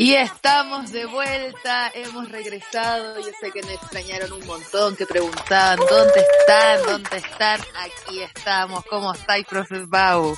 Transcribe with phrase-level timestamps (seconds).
[0.00, 5.78] Y estamos de vuelta, hemos regresado, yo sé que me extrañaron un montón, que preguntaban,
[5.78, 6.82] ¿dónde están?
[6.86, 7.60] ¿Dónde están?
[7.76, 10.34] Aquí estamos, ¿cómo estáis, profe Bau?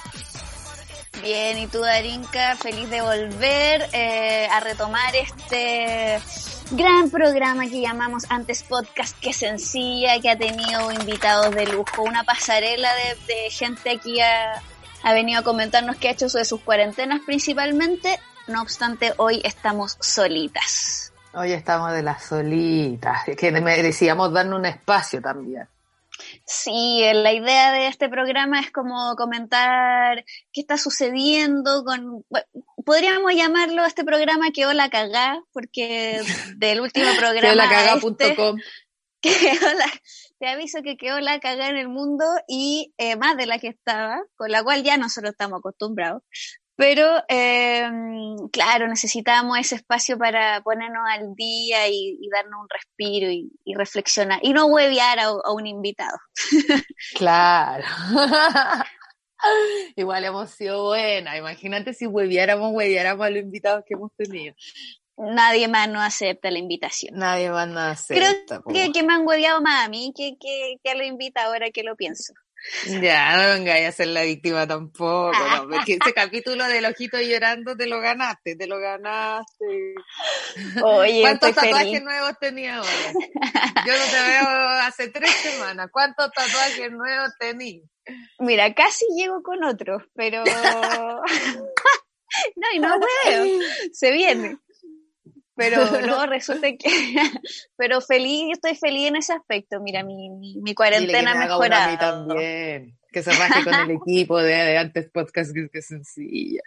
[1.21, 6.19] Bien, y tú, Darinka, feliz de volver eh, a retomar este
[6.71, 12.25] gran programa que llamamos antes podcast, que sencilla, que ha tenido invitados de lujo, una
[12.25, 12.91] pasarela
[13.27, 14.63] de, gente aquí ha,
[15.03, 19.97] ha venido a comentarnos qué ha hecho de sus cuarentenas principalmente no obstante, hoy estamos
[20.01, 21.13] solitas.
[21.33, 25.67] Hoy estamos de las solitas, que merecíamos darnos un espacio también.
[26.45, 32.25] Sí, la idea de este programa es como comentar qué está sucediendo con...
[32.85, 36.21] podríamos llamarlo a este programa que hola cagá, porque
[36.57, 37.41] del último programa...
[37.41, 38.59] Queolacagá.com
[39.23, 39.59] este,
[40.39, 43.69] te aviso que quedó la cagada en el mundo y eh, más de la que
[43.69, 46.23] estaba, con la cual ya nosotros estamos acostumbrados.
[46.83, 47.89] Pero, eh,
[48.51, 54.41] claro, necesitamos ese espacio para ponernos al día y, darnos un respiro y, reflexionar.
[54.43, 56.19] Y no huevear a, un invitado.
[57.15, 57.85] Claro.
[59.95, 61.37] Igual hemos sido buena.
[61.37, 64.57] Imagínate si hueviáramos, hueviáramos a los invitados que hemos tenido.
[65.17, 67.15] Nadie más nos acepta la invitación.
[67.15, 68.61] Nadie más nos acepta.
[68.67, 71.71] Creo que, me han hueveado más a mí que, que, que a los invitados ahora
[71.71, 72.33] que lo pienso.
[73.03, 77.77] Ya, no vengáis a ser la víctima tampoco, no, porque ese capítulo del ojito llorando
[77.77, 79.95] te lo ganaste, te lo ganaste.
[80.83, 83.13] Oye, ¿Cuántos tatuajes nuevos tenías ahora?
[83.87, 84.49] Yo no te veo
[84.81, 85.89] hace tres semanas.
[85.91, 87.89] ¿Cuántos tatuajes nuevos tenías?
[88.39, 90.45] Mira, casi llego con otros, pero...
[92.57, 93.61] no, y no veo,
[93.93, 94.59] se viene
[95.63, 96.89] pero no, resulta que,
[97.77, 101.99] pero feliz, estoy feliz en ese aspecto, mira, mi, mi, cuarentena ha mejorado.
[101.99, 106.63] También, que se raje con el equipo de, antes podcast, que es sencilla.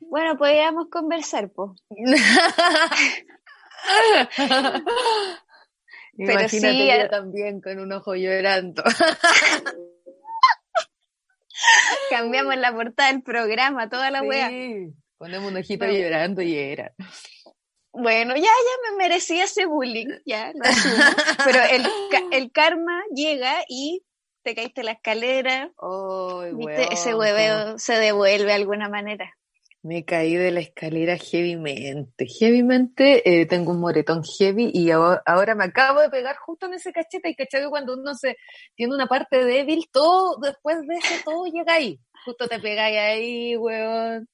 [0.00, 1.70] Bueno, podríamos conversar, pues.
[6.16, 8.82] pero sí, yo también con un ojo llorando.
[12.10, 16.92] Cambiamos la portada del programa, toda la sí, Ponemos un ojito llorando y era.
[17.92, 20.94] Bueno, ya, ya me merecía ese bullying, ya, lo asumo.
[21.44, 21.86] Pero el,
[22.32, 24.02] el karma llega y
[24.42, 25.70] te caíste la escalera.
[25.76, 29.36] Oh, Ese hueveo se devuelve de alguna manera.
[29.84, 32.26] Me caí de la escalera heavymente.
[32.26, 36.92] Heavymente eh, tengo un moretón heavy y ahora, me acabo de pegar justo en ese
[36.92, 37.30] cachete.
[37.30, 38.36] Y cachete cuando uno se
[38.76, 41.98] tiene una parte débil, todo después de eso, todo llega ahí.
[42.24, 44.28] Justo te pegáis ahí, weón.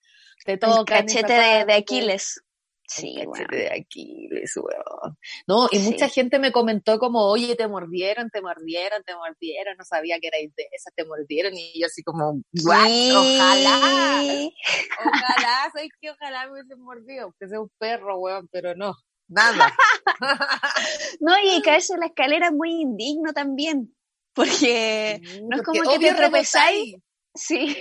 [0.45, 0.99] Te toca.
[0.99, 2.43] El cachete de, de Aquiles.
[2.88, 3.47] Sí, bueno.
[3.50, 5.19] de Aquiles, weón.
[5.47, 9.84] No, y mucha gente me comentó como, oye, te mordieron, te mordieron, te mordieron, no
[9.84, 13.21] sabía que erais de esas, te mordieron, y yo así como, ojalá,
[15.04, 18.94] ojalá, soy que ojalá me hubiesen mordido, que sea un perro, weón, pero no,
[19.28, 19.71] nada.
[21.21, 23.94] no, y caerse en la escalera es muy indigno también,
[24.32, 26.97] porque no es como que te tropezáis.
[27.34, 27.77] Sí.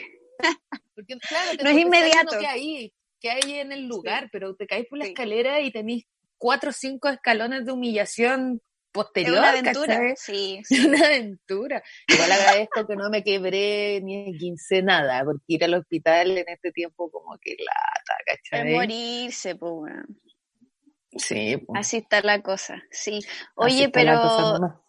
[0.94, 2.40] Porque, claro, no es inmediato.
[2.40, 6.04] Que ahí, que hay en el lugar, pero te caes por la escalera y tenés
[6.38, 8.62] cuatro o cinco escalones de humillación
[8.92, 9.36] posterior.
[9.36, 11.84] Es una aventura, sí, Una aventura.
[12.08, 16.72] Igual agradezco que no me quebré ni quince nada, porque ir al hospital en este
[16.72, 18.70] tiempo como que lata, ¿cachai?
[18.70, 19.94] Es morirse, pues.
[21.18, 21.58] Sí.
[21.74, 23.20] Así está la cosa, sí.
[23.56, 24.84] Oye, pero...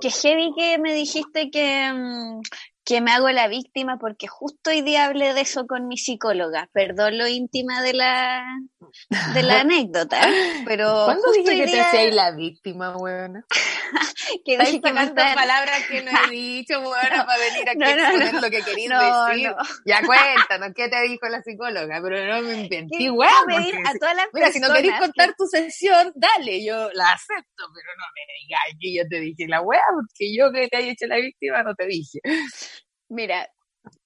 [0.00, 2.40] Que heavy que me dijiste que, mm,
[2.84, 6.68] que me hago la víctima porque justo hoy día hablé de eso con mi psicóloga.
[6.72, 8.44] Perdón lo íntima de la,
[9.34, 10.28] de la anécdota,
[10.66, 13.44] pero ¿Cuándo dije que te hacías la víctima, weona?
[14.44, 18.50] que dije que palabras que no he dicho, weona, para venir aquí a exponer lo
[18.50, 19.54] que querías decir.
[19.86, 22.00] Ya cuéntanos, ¿qué te dijo la psicóloga?
[22.02, 23.86] Pero no me inventé, weón.
[23.86, 27.88] a todas las Mira, si no querés contar tu sesión, dale, yo la acepto, pero
[27.96, 31.06] no me digas que yo te dije la weá, porque yo que te haya hecho
[31.06, 32.18] la víctima no te dije.
[33.12, 33.46] Mira,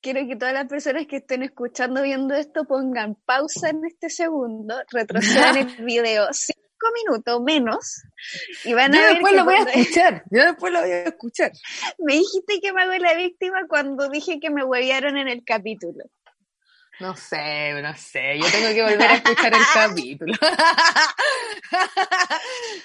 [0.00, 4.74] quiero que todas las personas que estén escuchando, viendo esto, pongan pausa en este segundo,
[4.90, 8.02] retrocedan el video cinco minutos menos
[8.64, 11.02] y van a yo ver después lo voy a escuchar, yo después lo voy a
[11.04, 11.52] escuchar.
[11.98, 16.04] Me dijiste que me hago la víctima cuando dije que me huevearon en el capítulo.
[16.98, 20.34] No sé, no sé, yo tengo que volver a escuchar el capítulo.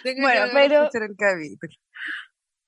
[0.03, 0.83] tengo bueno, que pero...
[0.83, 1.73] escuchar el capítulo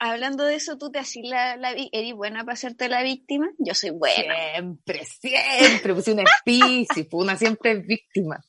[0.09, 3.49] hablando de eso, tú te haces la, la, ¿eres buena para hacerte la víctima?
[3.57, 4.35] Yo soy buena.
[4.53, 8.43] Siempre, siempre, pues una especie, una siempre es víctima.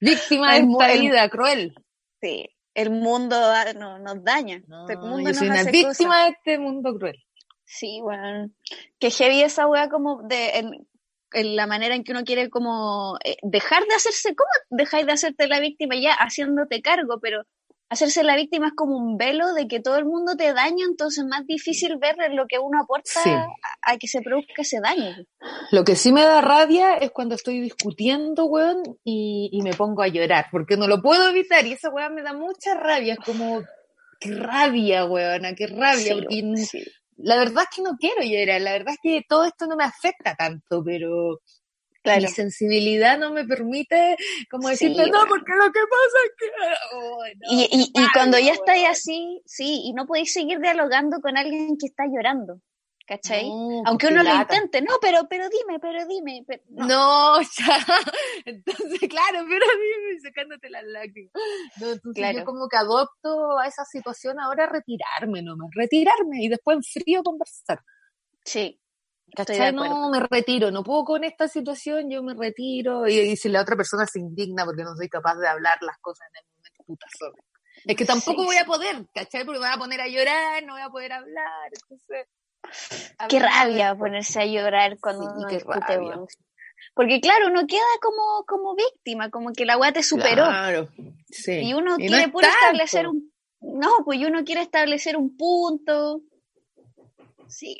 [0.00, 1.74] Víctima de esta vida cruel.
[2.20, 3.36] Sí, el mundo
[3.74, 4.56] no, nos daña.
[4.56, 7.22] el mundo yo soy una víctima de este mundo cruel.
[7.64, 8.50] Sí, bueno,
[8.98, 10.58] que heavy esa weá como de,
[11.32, 15.12] en, la manera en que uno quiere como eh, dejar de hacerse, ¿cómo dejáis de
[15.12, 17.18] hacerte la víctima ya haciéndote cargo?
[17.20, 17.42] Pero
[17.88, 21.24] hacerse la víctima es como un velo de que todo el mundo te daña, entonces
[21.24, 23.20] es más difícil ver lo que uno aporta
[23.82, 25.14] a, que se produzca ese daño.
[25.70, 30.02] Lo que sí me da rabia es cuando estoy discutiendo, weón, y, y me pongo
[30.02, 33.20] a llorar, porque no lo puedo evitar y esa weón me da mucha rabia, es
[33.20, 33.62] como,
[34.20, 36.42] qué rabia, weona, qué rabia, porque
[37.18, 39.84] la verdad es que no quiero llorar, la verdad es que todo esto no me
[39.84, 41.40] afecta tanto, pero
[42.06, 44.16] mi sensibilidad no me permite
[44.50, 46.48] como decirte, no, porque lo que pasa es que...
[47.50, 51.76] y, y, y, cuando ya estáis así, sí, y no podéis seguir dialogando con alguien
[51.78, 52.60] que está llorando.
[53.06, 53.48] ¿Cachai?
[53.84, 56.44] Aunque uno lo intente, no, pero, pero dime, pero dime.
[56.70, 57.40] no.
[57.58, 57.86] ya.
[58.44, 61.32] Entonces, claro, pero dime, sacándote las lágrimas.
[61.80, 66.78] No, entonces yo como que adopto a esa situación ahora retirarme nomás, retirarme y después
[66.78, 67.80] en frío conversar.
[68.44, 68.80] Sí,
[69.36, 69.72] ¿Cachai?
[69.72, 73.06] No, me retiro, no puedo con esta situación, yo me retiro.
[73.06, 76.26] Y, si la otra persona se indigna porque no soy capaz de hablar las cosas
[76.32, 77.42] en el momento, puta sobre.
[77.84, 79.44] Es que tampoco voy a poder, ¿cachai?
[79.44, 81.70] Porque me voy a poner a llorar, no voy a poder hablar.
[81.70, 82.26] Entonces.
[83.28, 86.00] Qué rabia ponerse a llorar cuando uno discute,
[86.94, 90.46] Porque claro, uno queda como, como víctima, como que la weá te superó.
[90.46, 90.88] Claro,
[91.28, 91.60] sí.
[91.60, 93.30] Y uno quiere establecer un.
[93.60, 96.22] No, pues uno quiere establecer un punto.
[97.48, 97.78] Sí.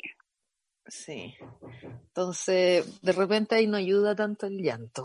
[0.87, 1.35] Sí.
[1.83, 5.03] Entonces, de repente ahí no ayuda tanto el llanto.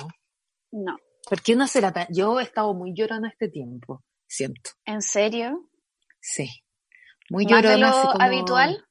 [0.71, 0.97] No.
[1.29, 2.07] ¿Por qué no será tan.?
[2.11, 4.71] Yo he estado muy llorona este tiempo, siento.
[4.85, 5.71] ¿En serio?
[6.21, 6.49] Sí.
[7.31, 7.91] Muy llorona.
[7.91, 8.87] ¿Más lo habitual?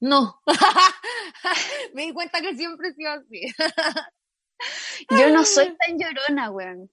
[0.00, 0.40] No.
[1.94, 3.40] Me di cuenta que siempre he sido así.
[5.10, 6.90] Yo no soy tan llorona, weón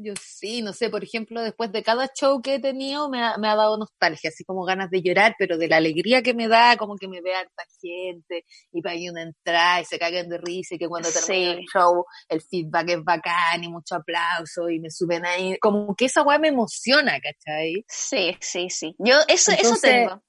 [0.00, 3.36] yo sí, no sé, por ejemplo, después de cada show que he tenido me ha,
[3.38, 6.48] me ha dado nostalgia, así como ganas de llorar, pero de la alegría que me
[6.48, 10.38] da, como que me vea harta gente y para una entrada y se caguen de
[10.38, 14.80] risa y que cuando termine el show el feedback es bacán y mucho aplauso y
[14.80, 17.84] me suben ahí, como que esa weá me emociona, ¿cachai?
[17.88, 18.94] Sí, sí, sí.
[18.98, 20.22] Yo eso, eso tengo.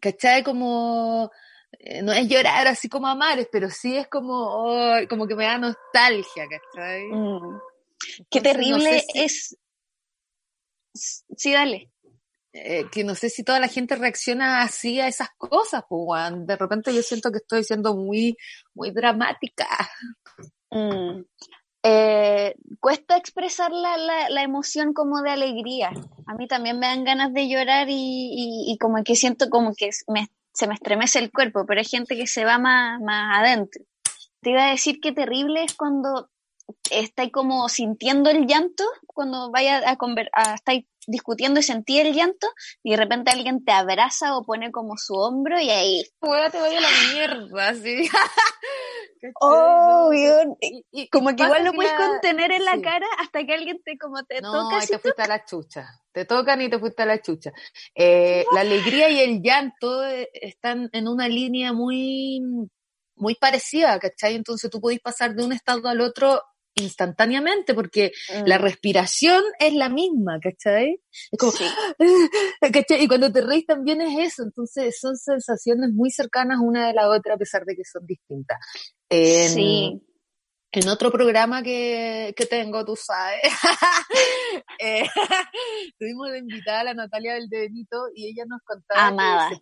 [0.00, 0.42] ¿Cachai?
[0.42, 1.30] Como
[1.78, 4.66] eh, no es llorar así como a mares, pero sí es como,
[5.08, 7.06] como que me da nostalgia, ¿cachai?
[7.06, 7.58] Mm.
[8.30, 9.56] Qué terrible es.
[10.92, 11.90] Sí, dale.
[12.56, 16.56] Eh, que no sé si toda la gente reacciona así a esas cosas, pues, De
[16.56, 18.36] repente yo siento que estoy siendo muy,
[18.74, 19.66] muy dramática.
[20.70, 21.22] Mm.
[21.82, 23.96] Eh, cuesta expresar la,
[24.28, 25.90] la, emoción como de alegría.
[26.26, 29.90] A mí también me dan ganas de llorar y, y, como que siento como que
[29.92, 33.82] se me estremece el cuerpo, pero hay gente que se va más, más adentro.
[34.40, 36.30] Te iba a decir que terrible es cuando
[36.90, 42.14] estáis como sintiendo el llanto cuando vaya a, conver a estáis discutiendo y sentí el
[42.14, 42.48] llanto
[42.82, 46.74] y de repente alguien te abraza o pone como su hombro y ahí te voy
[46.74, 48.08] a la mierda sí
[49.40, 50.10] oh
[50.92, 54.22] y, como que igual lo puedes contener en la cara hasta que alguien te como
[54.24, 56.00] te toca y te fuiste a la chucha.
[56.12, 57.52] Te tocan y te fuiste a la chucha.
[57.94, 62.40] Eh, la alegría y el llanto eh, están en una línea muy
[63.16, 64.34] muy parecida, ¿cachai?
[64.34, 66.42] Entonces tú podés pasar de un estado al otro
[66.74, 68.12] instantáneamente porque
[68.46, 68.62] la mm.
[68.62, 71.00] respiración es la misma, ¿cachai?
[71.30, 71.52] Es como,
[72.72, 73.04] ¿cachai?
[73.04, 77.08] Y cuando te reís también es eso, entonces son sensaciones muy cercanas una de la
[77.08, 78.58] otra a pesar de que son distintas.
[79.08, 80.02] En, sí.
[80.76, 83.40] En otro programa que, que tengo, tú sabes,
[84.80, 85.06] eh,
[86.00, 89.50] tuvimos de invitada a la Natalia del Benito y ella nos contaba Amada.
[89.50, 89.56] que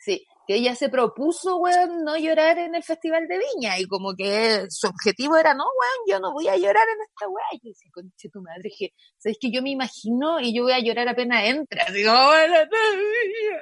[0.00, 4.16] sí, que ella se propuso, weón, no llorar en el Festival de Viña y como
[4.16, 7.44] que su objetivo era, no, weón, yo no voy a llorar en esta weá.
[7.52, 10.72] Y yo decía, conche tu madre, dije, ¿sabes que yo me imagino y yo voy
[10.72, 11.86] a llorar apenas entra?
[11.92, 12.54] Digo, bueno,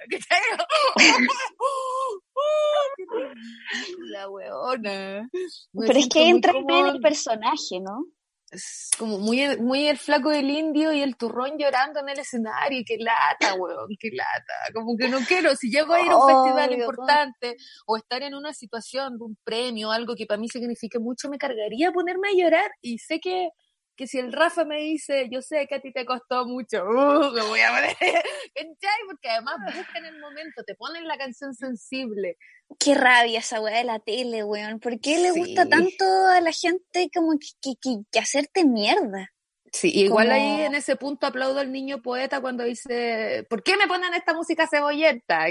[0.08, 0.18] ¿qué
[4.10, 5.28] La weona.
[5.72, 8.06] Pero es que entra en el personaje, ¿no?
[8.50, 12.82] Es como muy, muy el flaco del indio y el turrón llorando en el escenario,
[12.86, 14.72] qué lata, weón, qué lata.
[14.72, 18.34] Como que no quiero, si llego a ir a un festival importante o estar en
[18.34, 22.36] una situación de un premio, algo que para mí signifique mucho, me cargaría ponerme a
[22.36, 23.50] llorar y sé que
[23.98, 27.32] que si el Rafa me dice, yo sé que a ti te costó mucho, uh,
[27.32, 27.96] me voy a poner,
[29.08, 32.36] Porque además buscan el momento, te ponen la canción sensible.
[32.78, 34.78] Qué rabia esa weá de la tele, weón.
[34.78, 39.32] ¿Por qué le gusta tanto a la gente como que, que, que, hacerte mierda?
[39.72, 43.88] Sí, igual ahí en ese punto aplaudo al niño poeta cuando dice, ¿por qué me
[43.88, 45.46] ponen esta música cebolleta?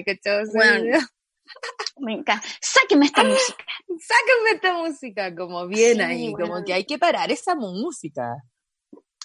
[0.54, 1.00] Bueno,
[2.00, 2.48] me encanta.
[2.62, 3.66] Sáquenme esta música.
[4.00, 8.36] Sáquenme esta música, como bien ahí, como que hay que parar esa música.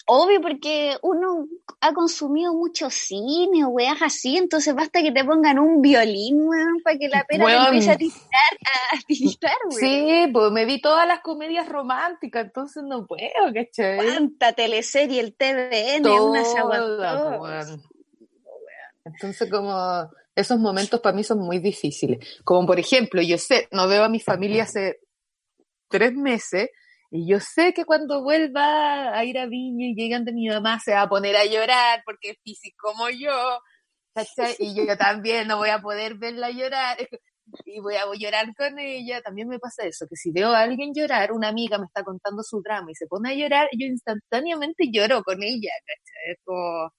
[0.06, 1.46] Obvio, porque uno
[1.80, 6.80] ha consumido mucho cine o weas así, entonces basta que te pongan un violín, weón,
[6.82, 9.70] para que la pena te empiece a tirar, a weón.
[9.70, 13.96] Sí, pues me vi todas las comedias románticas, entonces no puedo, ¿cachai?
[13.96, 16.58] ¿Cuánta teleserie, el TVN, una se
[19.04, 22.40] Entonces como esos momentos para mí son muy difíciles.
[22.44, 25.00] Como por ejemplo, yo sé, no veo a mi familia hace
[25.88, 26.70] tres meses,
[27.14, 30.80] y yo sé que cuando vuelva a ir a Viña y llegan de mi mamá
[30.80, 33.60] se va a poner a llorar porque es físico como yo,
[34.14, 34.56] ¿cachai?
[34.58, 36.96] Y yo también no voy a poder verla llorar
[37.66, 39.20] y voy a llorar con ella.
[39.20, 42.42] También me pasa eso, que si veo a alguien llorar, una amiga me está contando
[42.42, 46.32] su drama y se pone a llorar, yo instantáneamente lloro con ella, ¿cachai?
[46.32, 46.92] Es como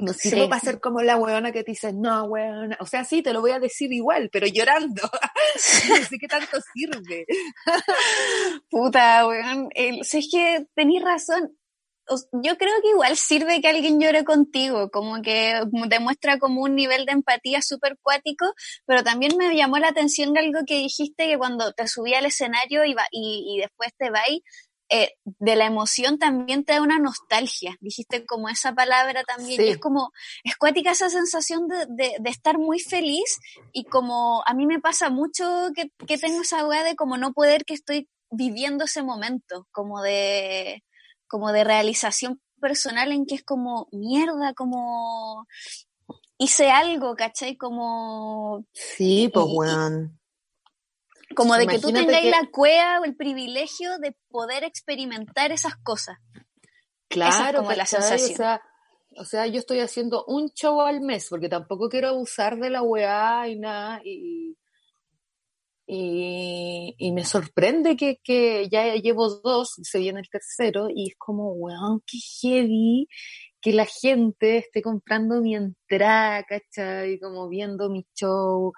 [0.00, 2.76] no sirvo para ser como la weona que te dice, no, weona.
[2.80, 5.02] O sea, sí, te lo voy a decir igual, pero llorando.
[5.88, 7.26] no sé qué tanto sirve.
[8.70, 9.68] Puta, weón.
[10.02, 11.56] si es que tenés razón.
[12.42, 17.06] Yo creo que igual sirve que alguien llore contigo, como que demuestra como un nivel
[17.06, 18.46] de empatía súper cuático,
[18.84, 22.84] pero también me llamó la atención algo que dijiste que cuando te subí al escenario
[22.84, 24.40] y, y, y después te vais,
[24.92, 27.76] eh, de la emoción también te da una nostalgia.
[27.80, 29.64] Dijiste como esa palabra también.
[29.64, 30.10] Y es como,
[30.42, 33.38] es cuática esa sensación de, estar muy feliz
[33.72, 35.44] y como a mí me pasa mucho
[35.74, 40.82] que, tengo esa weá de como no poder que estoy viviendo ese momento, como de,
[41.28, 45.46] como de realización personal en que es como mierda, como
[46.36, 47.56] hice algo, ¿cachai?
[47.56, 48.64] Como...
[48.72, 50.19] Sí, pues weón.
[51.34, 56.18] Como de que tú tengáis la cueva o el privilegio de poder experimentar esas cosas.
[57.08, 58.60] Claro, como la sensación.
[59.16, 62.82] O sea, yo estoy haciendo un show al mes, porque tampoco quiero abusar de la
[62.82, 64.56] weá y nada, y,
[65.86, 71.52] y, me sorprende que, que, ya llevo dos, se viene el tercero, y es como,
[71.54, 73.08] weón, qué heavy
[73.60, 77.18] que la gente esté comprando mi entrada, ¿cachai?
[77.18, 78.72] Como viendo mi show,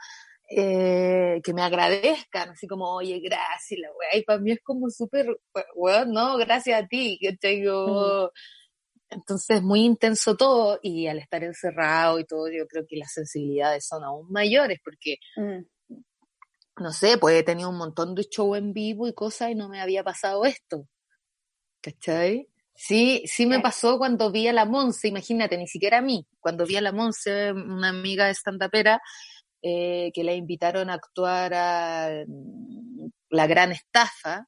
[0.54, 4.90] eh, que me agradezcan, así como, oye, gracias, la weá, y para mí es como
[4.90, 5.26] súper,
[5.74, 8.30] weón, no, gracias a ti, que tengo...
[9.08, 13.86] Entonces, muy intenso todo, y al estar encerrado y todo, yo creo que las sensibilidades
[13.86, 16.02] son aún mayores, porque, mm.
[16.82, 19.68] no sé, pues he tenido un montón de show en vivo y cosas y no
[19.68, 20.86] me había pasado esto.
[21.82, 22.48] ¿Cachai?
[22.74, 26.64] Sí, sí me pasó cuando vi a la Monse, imagínate, ni siquiera a mí, cuando
[26.64, 29.00] vi a la Monse, una amiga de stand-upera,
[29.62, 34.46] eh, que la invitaron a actuar a mm, La Gran Estafa,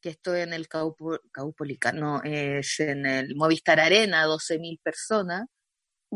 [0.00, 5.46] que estoy en el Caupolicano, es en el Movistar Arena, 12.000 personas,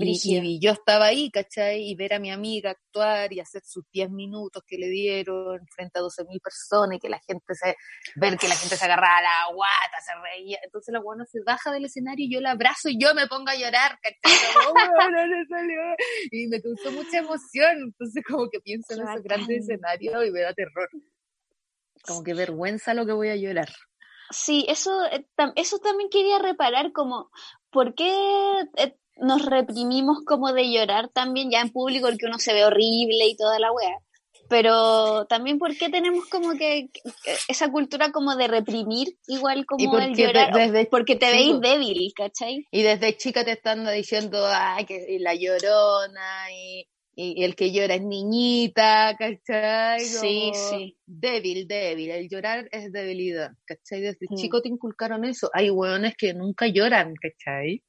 [0.01, 1.89] y, yo estaba ahí, ¿cachai?
[1.91, 5.99] Y ver a mi amiga actuar y hacer sus 10 minutos que le dieron frente
[5.99, 7.77] a 12.000 personas y que la gente se,
[8.17, 10.59] ver que la gente se agarraba a la guata, se reía.
[10.63, 13.51] Entonces la guana se baja del escenario y yo la abrazo y yo me pongo
[13.51, 14.39] a llorar, ¿cachai?
[16.31, 17.79] y me causó mucha emoción.
[17.85, 20.89] Entonces como que pienso en ese grande escenario y me da terror.
[22.07, 23.69] Como que vergüenza lo que voy a llorar.
[24.31, 25.27] Sí, eso, eh,
[25.57, 27.31] eso también quería reparar como,
[27.71, 28.13] ¿por qué
[28.77, 33.27] eh, nos reprimimos como de llorar también ya en público porque uno se ve horrible
[33.27, 33.99] y toda la wea.
[34.49, 36.89] Pero también porque tenemos como que,
[37.49, 42.67] esa cultura como de reprimir igual como el llorar, desde, porque te veis débil, ¿cachai?
[42.71, 48.03] Y desde chica te están diciendo, ay, que la llorona y, el que llora es
[48.03, 50.01] niñita, ¿cachai?
[50.01, 50.97] sí, sí.
[51.05, 52.11] Débil, débil.
[52.11, 54.01] El llorar es debilidad, ¿cachai?
[54.01, 54.37] Desde mm.
[54.37, 55.51] chico te inculcaron eso.
[55.53, 57.83] Hay hueones que nunca lloran, ¿cachai?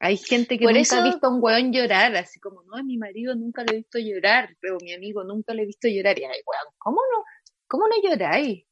[0.00, 2.96] Hay gente que nunca ha visto a un weón llorar, así como, no, a mi
[2.96, 6.16] marido nunca le he visto llorar, pero mi amigo nunca le he visto llorar.
[6.18, 7.24] Y ay, weón, ¿cómo no,
[7.66, 8.64] cómo no lloráis?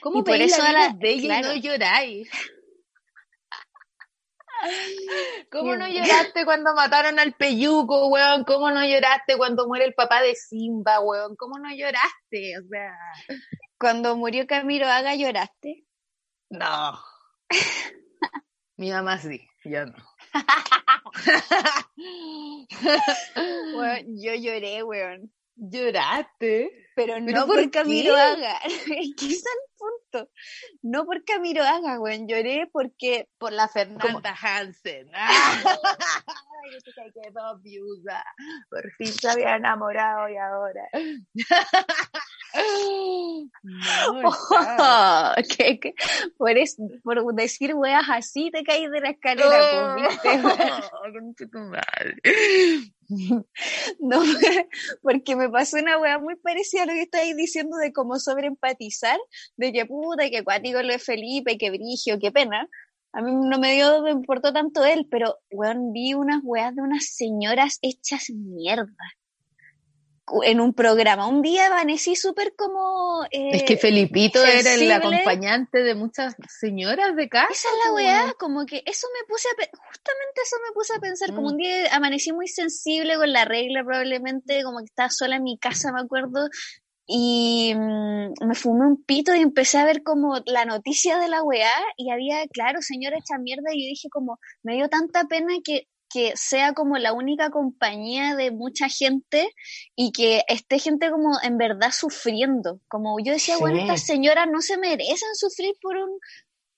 [0.00, 2.30] ¿Cómo por eso la de ella y no lloráis?
[5.52, 8.44] ¿Cómo no lloraste cuando mataron al peyuco, weón?
[8.44, 11.36] ¿Cómo no lloraste cuando muere el papá de Simba, weón?
[11.36, 12.58] ¿Cómo no lloraste?
[12.58, 12.96] O sea.
[13.78, 15.84] Cuando murió Camilo Haga, ¿lloraste?
[16.50, 16.98] No.
[18.76, 19.94] Mi mamá sí, yo no.
[24.06, 25.32] Yo lloré, weón.
[25.60, 26.70] ¿Lloraste?
[26.94, 28.60] Pero no por, Camilo Haga.
[29.18, 30.30] ¿Qué es el punto?
[30.82, 32.28] No por Camilo Haga, weón.
[32.28, 33.28] Lloré porque...
[33.38, 35.10] Por la Fernanda Hansen.
[38.70, 40.88] Por fin se había enamorado y ahora.
[42.54, 43.44] Oh,
[47.02, 50.22] por, por decir weas así te caes de la escalera, pues,
[54.00, 54.20] no,
[55.02, 59.18] porque me pasó una wea muy parecida a lo que estáis diciendo de cómo sobreempatizar,
[59.56, 62.68] de que puta, que cuático lo de Felipe, que brigio, qué pena.
[63.18, 66.82] A mí no me dio, me importó tanto él, pero weón, vi unas weas de
[66.82, 68.94] unas señoras hechas mierda
[70.44, 71.26] en un programa.
[71.26, 73.24] Un día amanecí súper como...
[73.32, 77.48] Eh, es que Felipito era el acompañante de muchas señoras de casa.
[77.50, 79.52] Esa es la weá, como que eso me puse a...
[79.52, 81.58] Justamente eso me puse a pensar, como un mm.
[81.58, 85.90] día amanecí muy sensible con la regla probablemente, como que estaba sola en mi casa,
[85.90, 86.48] me acuerdo,
[87.08, 91.42] y mm, me fumé un pito y empecé a ver como la noticia de la
[91.42, 95.54] weá y había, claro, señora hecha mierda y yo dije como, me dio tanta pena
[95.64, 99.48] que que sea como la única compañía de mucha gente
[99.94, 102.80] y que esté gente como en verdad sufriendo.
[102.88, 106.18] Como yo decía, bueno, estas señoras no se merecen sufrir por un,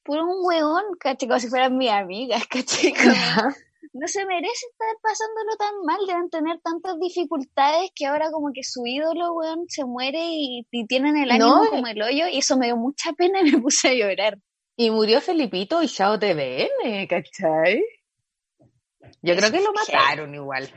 [0.02, 2.92] por un hueón, caché, como si fueran mis amigas, caché,
[3.92, 8.62] no se merece estar pasándolo tan mal, deben tener tantas dificultades que ahora como que
[8.62, 12.66] su ídolo, weón, se muere y, tienen el ánimo como el hoyo y eso me
[12.66, 14.38] dio mucha pena y me puse a llorar.
[14.76, 17.82] Y murió Felipito y Chao TVN, ¿cachai?
[19.22, 20.70] Yo creo que lo mataron igual.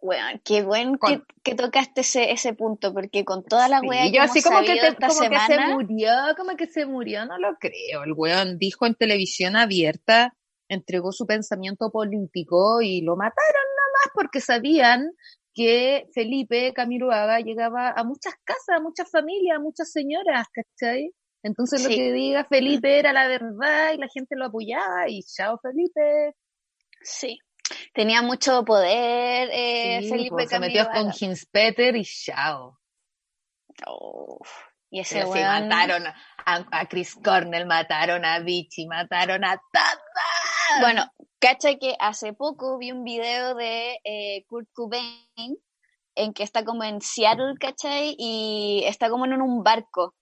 [0.00, 0.98] Bueno, qué buen
[1.44, 5.60] que, tocaste ese, ese punto, porque con toda la wea yo así como, que, se
[5.68, 8.02] murió, como que se murió, no lo creo.
[8.02, 10.34] El weón dijo en televisión abierta,
[10.72, 15.10] entregó su pensamiento político y lo mataron nomás porque sabían
[15.54, 21.12] que Felipe Camiroaga llegaba a muchas casas, a muchas familias, a muchas señoras, ¿cachai?
[21.42, 25.58] Entonces lo que diga Felipe era la verdad y la gente lo apoyaba y chao
[25.58, 26.34] Felipe.
[27.02, 27.38] Sí.
[27.94, 32.78] Tenía mucho poder, eh, Felipe pues, Se metió con Hinspeter y chao.
[34.92, 36.04] Y ese mataron
[36.44, 40.80] a, Chris Cornell, mataron a Vichy, mataron a Tata.
[40.82, 45.56] Bueno, cacha que hace poco vi un video de eh, Kurt Cobain
[46.14, 48.14] en que está como en Seattle, ¿cachai?
[48.18, 50.14] Y está como en un barco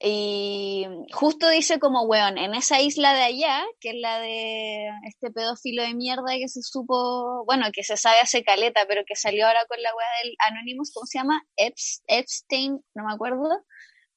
[0.00, 5.32] y justo dice como, weón, en esa isla de allá, que es la de este
[5.32, 9.46] pedófilo de mierda que se supo, bueno, que se sabe hace caleta, pero que salió
[9.46, 11.42] ahora con la weá del Anonymous, ¿cómo se llama?
[11.56, 13.48] Epstein, no me acuerdo.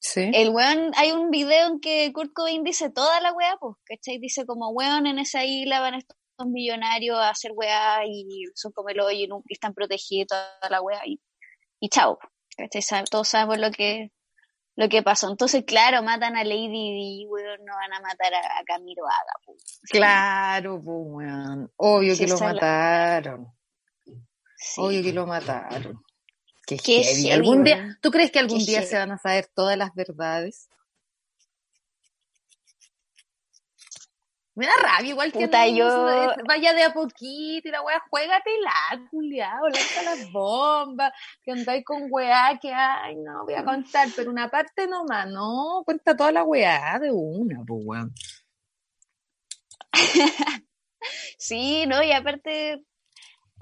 [0.02, 0.30] Sí.
[0.34, 4.18] El weón, hay un video en que Kurt Cobain dice toda la weá, pues, ¿cachai?
[4.18, 8.88] Dice como, weón, en esa isla van estos millonarios a hacer weá y son como
[8.88, 11.20] el hoyo y están protegidos toda la weá y,
[11.78, 12.18] y chao,
[12.56, 13.04] ¿cachai?
[13.08, 14.10] Todos sabemos lo que
[14.74, 15.30] lo que pasó.
[15.30, 19.56] Entonces, claro, matan a Lady y no van a matar a, Camilo Haga.
[19.90, 23.52] Claro, pues, Obvio que lo mataron.
[24.78, 26.02] Obvio que lo mataron.
[26.66, 30.68] Qué, ¿Algún día, ¿Tú crees que algún día se van a saber todas las verdades?
[34.54, 36.26] Me da rabia, igual que yo...
[36.46, 41.10] vaya de a poquito y la weá, juégate la, culiao, lanza las bombas,
[41.42, 45.82] que andáis con weá, que ay, no, voy a contar, pero una parte nomás, no,
[45.86, 48.14] cuenta toda la weá de una, pues weón.
[51.38, 52.84] sí, no, y aparte,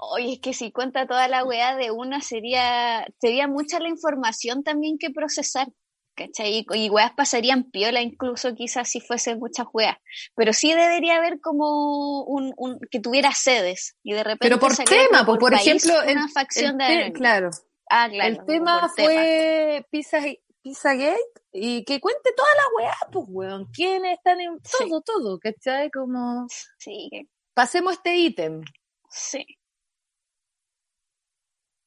[0.01, 4.63] oye, es que si cuenta toda la weá de una sería, sería mucha la información
[4.63, 5.69] también que procesar.
[6.15, 6.67] ¿cachai?
[6.75, 9.97] Y, weas pasarían piola incluso quizás si fuese muchas weas.
[10.35, 12.53] Pero sí debería haber como un,
[12.91, 14.47] que tuviera sedes y de repente...
[14.49, 15.95] Pero por tema, por, por ejemplo...
[16.07, 17.13] Una facción de...
[17.15, 17.51] Claro.
[17.89, 18.29] Ah, claro.
[18.29, 20.19] El tema fue Pizza,
[20.63, 21.19] Pizzagate
[21.53, 23.67] y que cuente toda la weá, pues weón.
[23.73, 25.39] ¿Quiénes están en todo, todo?
[25.39, 25.91] ¿Cachai?
[25.91, 26.47] Como...
[26.79, 27.09] Sí.
[27.55, 28.63] Pasemos este ítem.
[29.09, 29.45] Sí.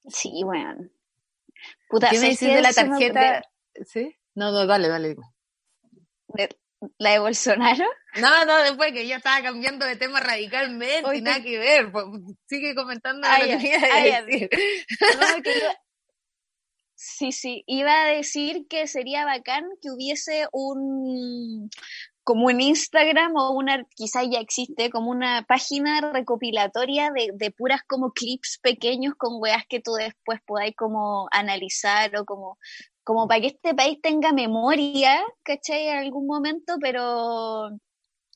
[0.07, 0.91] Sí, weón.
[1.89, 3.43] Puta, ¿Qué me dices de la tarjeta?
[3.85, 4.15] ¿Sí?
[4.35, 5.15] No, no, dale, dale.
[6.97, 7.85] ¿La de Bolsonaro?
[8.19, 11.91] No, no, después que yo estaba cambiando de tema radicalmente, y nada que ver.
[11.91, 12.05] Pues,
[12.47, 14.49] sigue comentando lo que
[16.95, 21.69] Sí, sí, iba a decir que sería bacán que hubiese un
[22.23, 27.81] como un Instagram o una, quizá ya existe, como una página recopilatoria de, de puras
[27.87, 32.57] como clips pequeños con weas que tú después podáis como analizar o como
[33.03, 35.87] como para que este país tenga memoria, ¿cachai?
[35.89, 37.69] En algún momento, pero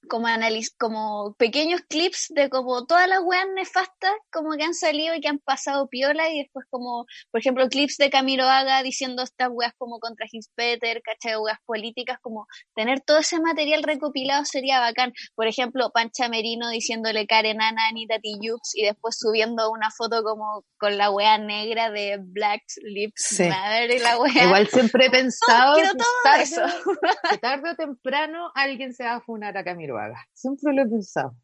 [0.07, 5.15] como analiz como pequeños clips de como todas las weas nefastas como que han salido
[5.15, 9.23] y que han pasado piola y después como, por ejemplo, clips de Camilo Haga diciendo
[9.23, 11.37] estas weas como contra Peter, ¿cachai?
[11.37, 15.13] Weas políticas, como tener todo ese material recopilado sería bacán.
[15.35, 20.63] Por ejemplo, Pancha Merino diciéndole Karen Ana, Anita Tijoux y después subiendo una foto como
[20.77, 24.45] con la wea negra de Black Lips Matter y la wea.
[24.45, 26.61] Igual siempre he pensado que, tarde, eso.
[27.29, 29.96] que tarde o temprano alguien se va a funar a Camilo
[30.33, 31.35] Siempre lo he pensado.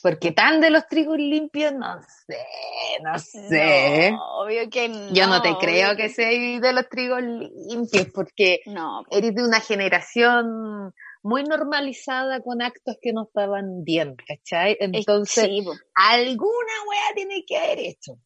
[0.00, 2.38] Porque tan de los trigos limpios, no sé,
[3.02, 4.12] no sé.
[4.36, 5.12] obvio que no.
[5.12, 9.04] Yo no te creo que, sea de los trigos limpios, porque no.
[9.10, 14.76] eres de una generación muy normalizada con actos que no estaban bien, ¿cachai?
[14.80, 15.48] Entonces,
[15.94, 18.18] alguna wea tiene que haber hecho.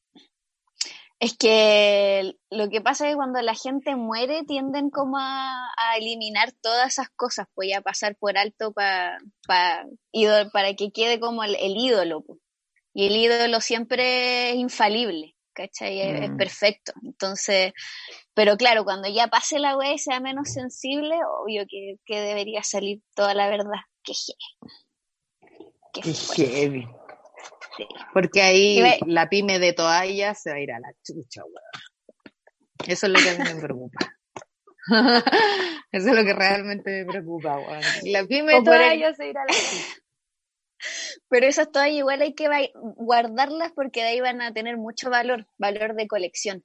[1.19, 6.53] Es que lo que pasa es que cuando la gente muere tienden como a, eliminar
[6.61, 12.23] todas esas cosas, pues a pasar por alto para para que quede como el, ídolo.
[12.93, 16.01] Y el ídolo siempre es infalible, ¿cachai?
[16.01, 16.37] Es, mm.
[16.37, 16.93] perfecto.
[17.03, 17.73] Entonces,
[18.35, 23.01] pero claro, cuando ya pase la wea y sea menos sensible, obvio que, debería salir
[23.15, 23.81] toda la verdad.
[24.03, 24.13] Que
[26.03, 26.87] heavy.
[28.13, 32.33] Porque ahí la pyme de toallas se va a ir a la chucha, weón.
[32.87, 33.99] Eso es lo que a mí me preocupa.
[35.93, 37.83] Eso es lo que realmente me preocupa, weón.
[38.05, 40.03] La pyme de toallas se va a la chucha.
[41.29, 45.47] Pero esas toallas igual hay que guardarlas porque de ahí van a tener mucho valor,
[45.59, 46.65] valor de colección.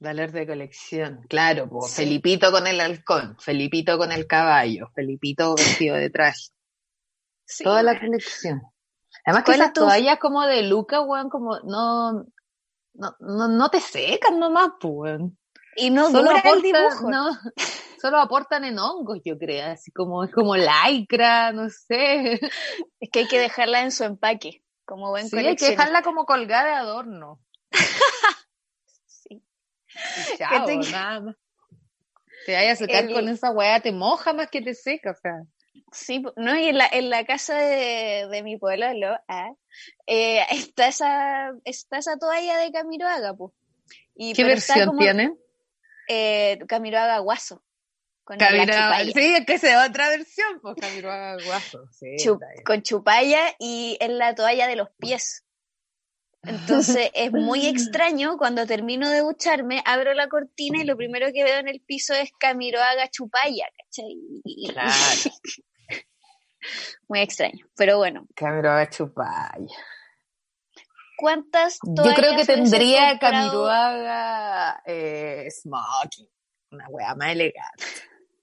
[0.00, 5.94] Valor de colección, claro, pues Felipito con el halcón, Felipito con el caballo, Felipito vestido
[5.94, 6.48] de traje.
[7.62, 8.62] Toda la colección.
[9.24, 12.26] Además que esas toallas como de Luca, weón, como no,
[12.94, 15.20] no, no, te secan nomás, pues,
[15.76, 17.10] Y no solo aportan, el dibujo.
[17.10, 17.30] No,
[18.00, 22.34] solo aportan en hongos, yo creo, así como, es como lycra, no sé.
[23.00, 26.26] Es que hay que dejarla en su empaque, como buen Sí, hay que dejarla como
[26.26, 27.40] colgada de adorno.
[29.06, 29.42] sí.
[30.34, 30.76] Y chao, te...
[30.76, 31.36] nada más.
[32.44, 35.44] Te vayas a secar con esa weá, te moja más que te seca, o sea.
[35.92, 38.86] Sí, no, y en la, en la casa de, de mi pueblo,
[39.28, 39.52] ah,
[40.06, 43.52] eh, está, esa, está esa toalla de Camiroaga, pues.
[44.16, 45.34] ¿Qué versión tiene?
[46.08, 47.62] Eh, Camiroaga Guaso.
[48.24, 51.86] Con Camiroaga, sí, es que es otra versión, pues Camiroaga Guaso.
[51.92, 52.16] Sí,
[52.64, 55.44] con chupalla y en la toalla de los pies.
[56.42, 61.44] Entonces es muy extraño cuando termino de ducharme, abro la cortina y lo primero que
[61.44, 64.16] veo en el piso es Camiroaga Chupaya, ¿cachai?
[64.72, 64.92] Claro.
[67.08, 68.26] muy extraño, pero bueno.
[68.34, 69.76] Camiroaga Chupaya.
[71.16, 76.28] ¿Cuántas Yo creo que tendría Camiroaga eh, Smoking,
[76.72, 77.84] una wea más elegante.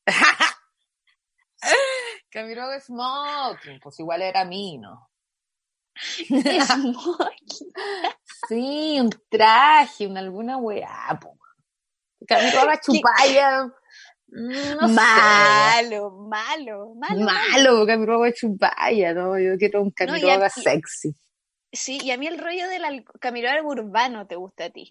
[2.31, 5.09] Camiroaga Smoking, pues igual era ¿no?
[8.47, 11.37] sí, un traje, una alguna weá, po.
[12.27, 13.71] Camilo chupalla.
[14.31, 17.85] No malo, malo, malo, malo.
[17.85, 19.37] Camilo chupalla, ¿no?
[19.37, 21.13] Yo quiero un Camilo no, sexy.
[21.71, 24.87] Sí, y a mí el rollo del Camilo urbano te gusta a ti.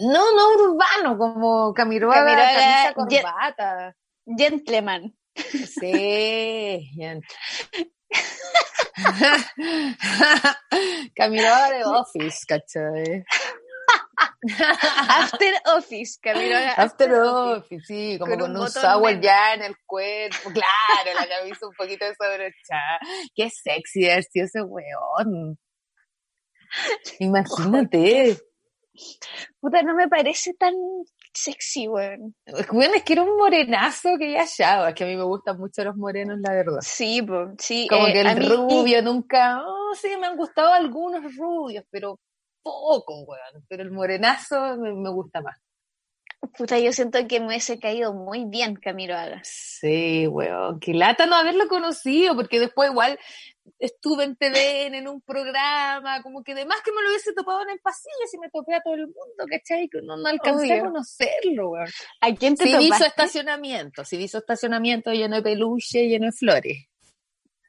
[0.00, 3.94] No, no urbano, como Camilo camisa corbata.
[4.26, 5.14] Gentleman.
[5.34, 7.22] Sí, gentleman.
[11.14, 13.24] Caminaba de Office, ¿cachai?
[15.08, 21.14] After Office, caminaba After, office, sí, como con, un, sour ya en el cuerpo, claro,
[21.14, 22.98] la camisa un poquito desabrochada.
[23.36, 25.58] Qué sexy es ese weón.
[27.20, 28.36] Imagínate.
[29.60, 30.74] Puta, no me parece tan
[31.32, 32.34] sexy, weón.
[32.72, 35.56] Bueno, es que era un morenazo que ya ya, es que a mí me gustan
[35.56, 36.80] mucho los morenos, la verdad.
[36.80, 37.86] Sí, pues, sí.
[37.88, 42.18] Como eh, que el rubio nunca, oh, sí, me han gustado algunos rubios, pero
[42.62, 43.64] poco, weón.
[43.68, 45.58] Pero el morenazo me, gusta más.
[46.56, 49.48] Puta, yo siento que me hubiese caído muy bien Camilo Agas.
[49.48, 50.80] Sí, weón.
[50.80, 53.18] Qué lata no haberlo conocido, porque después igual
[53.78, 57.70] estuve en TVN, en un programa, como que además que me lo hubiese topado en
[57.70, 59.88] el pasillo si me topé a todo el mundo, ¿cachai?
[59.88, 61.88] Que no, no alcancé a conocerlo, weón.
[62.20, 66.91] ¿A quién te Si hizo estacionamiento, si hizo estacionamiento lleno de peluche, lleno de flores.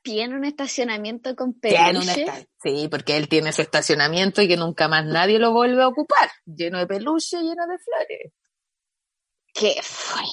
[0.04, 2.26] ¿Tiene un estacionamiento con peluche?
[2.62, 6.30] sí, porque él tiene su estacionamiento y que nunca más nadie lo vuelve a ocupar,
[6.46, 8.34] lleno de peluche, lleno de flores.
[9.54, 10.24] ¿Qué fue?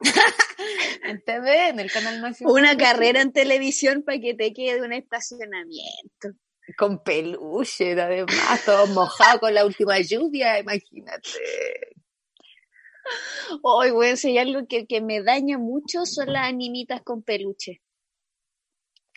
[1.04, 2.54] en TV, en el canal nacional.
[2.54, 6.30] Una carrera en televisión para que te quede un estacionamiento.
[6.78, 11.28] Con peluche, además, todo mojado con la última lluvia, imagínate.
[13.62, 17.82] Hoy, voy a enseñar algo que, que me daña mucho son las animitas con peluche.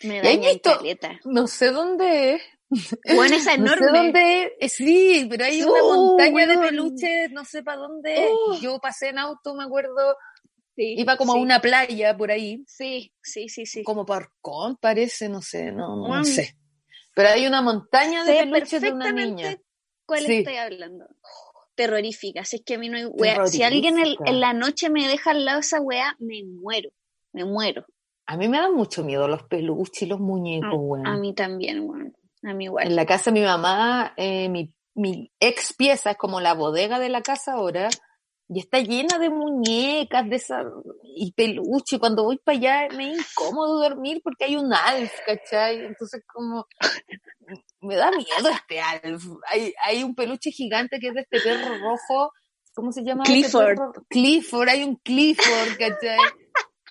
[0.02, 0.76] Me ¿Y daña visto?
[0.76, 1.20] caleta.
[1.24, 2.42] No sé dónde es.
[3.14, 3.86] Bueno, esa No enorme.
[3.86, 4.72] sé dónde es.
[4.72, 8.30] Sí, pero hay una Oh, montaña de peluches, no sé para dónde es.
[8.32, 8.58] Oh.
[8.60, 10.16] Yo pasé en auto, me acuerdo,
[10.76, 13.84] Sí, iba como sí, a una playa por ahí, Sí, sí, sí, sí.
[13.84, 16.56] como Parcón parece, no sé, no, no, no sé.
[17.14, 19.56] Pero hay una montaña de Sé peluches de una niña.
[20.04, 20.38] cuál Sí.
[20.38, 21.06] estoy hablando.
[21.76, 22.44] Terrorífica.
[22.44, 23.46] Si es que a mí no hay wea.
[23.46, 26.90] Si alguien en, la noche me deja al lado esa wea, me muero.
[27.32, 27.86] Me muero.
[28.26, 31.06] A mí me dan mucho miedo los peluches y los muñecos, weón.
[31.06, 32.14] A mí también, weón.
[32.42, 32.86] A mí igual.
[32.86, 36.98] En la casa de mi mamá, eh, mi, mi ex pieza es como la bodega
[36.98, 37.88] de la casa ahora,
[38.48, 40.62] y está llena de muñecas de esa,
[41.02, 41.98] y peluche.
[41.98, 45.84] Cuando voy para allá me es incómodo dormir porque hay un Alf, ¿cachai?
[45.84, 46.66] Entonces como
[47.80, 49.24] me da miedo este Alf.
[49.50, 52.32] Hay, hay un peluche gigante que es de este perro rojo,
[52.74, 53.24] ¿cómo se llama?
[53.24, 53.76] Clifford.
[53.76, 53.92] perro?
[54.08, 56.18] Clifford, hay un Clifford, ¿cachai?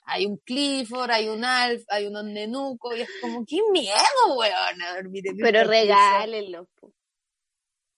[0.05, 4.81] Hay un Clifford, hay un Alf, hay unos nenucos, y es como, qué miedo, weón,
[4.81, 6.67] a dormir en Pero regálenlo.
[6.79, 6.91] po.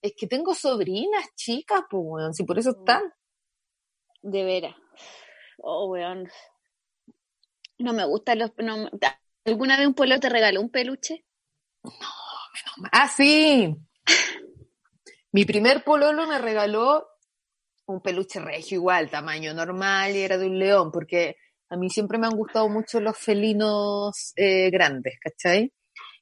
[0.02, 2.78] Es que tengo sobrinas chicas, pues, weón, si por eso Mm.
[2.78, 3.02] están.
[4.22, 4.74] De veras.
[5.58, 6.28] Oh, weón.
[7.78, 8.52] No me gustan los...
[8.58, 8.88] No,
[9.44, 11.24] ¿Alguna vez un pueblo te regaló un peluche?
[12.92, 13.74] Ah, sí.
[15.32, 17.06] Mi primer pololo me regaló
[17.86, 21.36] un peluche regio igual, tamaño normal, y era de un león, porque
[21.70, 25.72] a mí siempre me han gustado mucho los felinos eh, grandes, ¿cachai?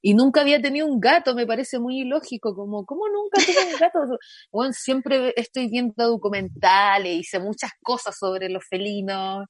[0.02, 3.78] Y nunca había tenido un gato, me parece muy ilógico, como, ¿cómo nunca tuve un
[3.80, 3.98] gato?
[4.52, 9.46] Bueno, siempre estoy viendo documentales y sé muchas cosas sobre los felinos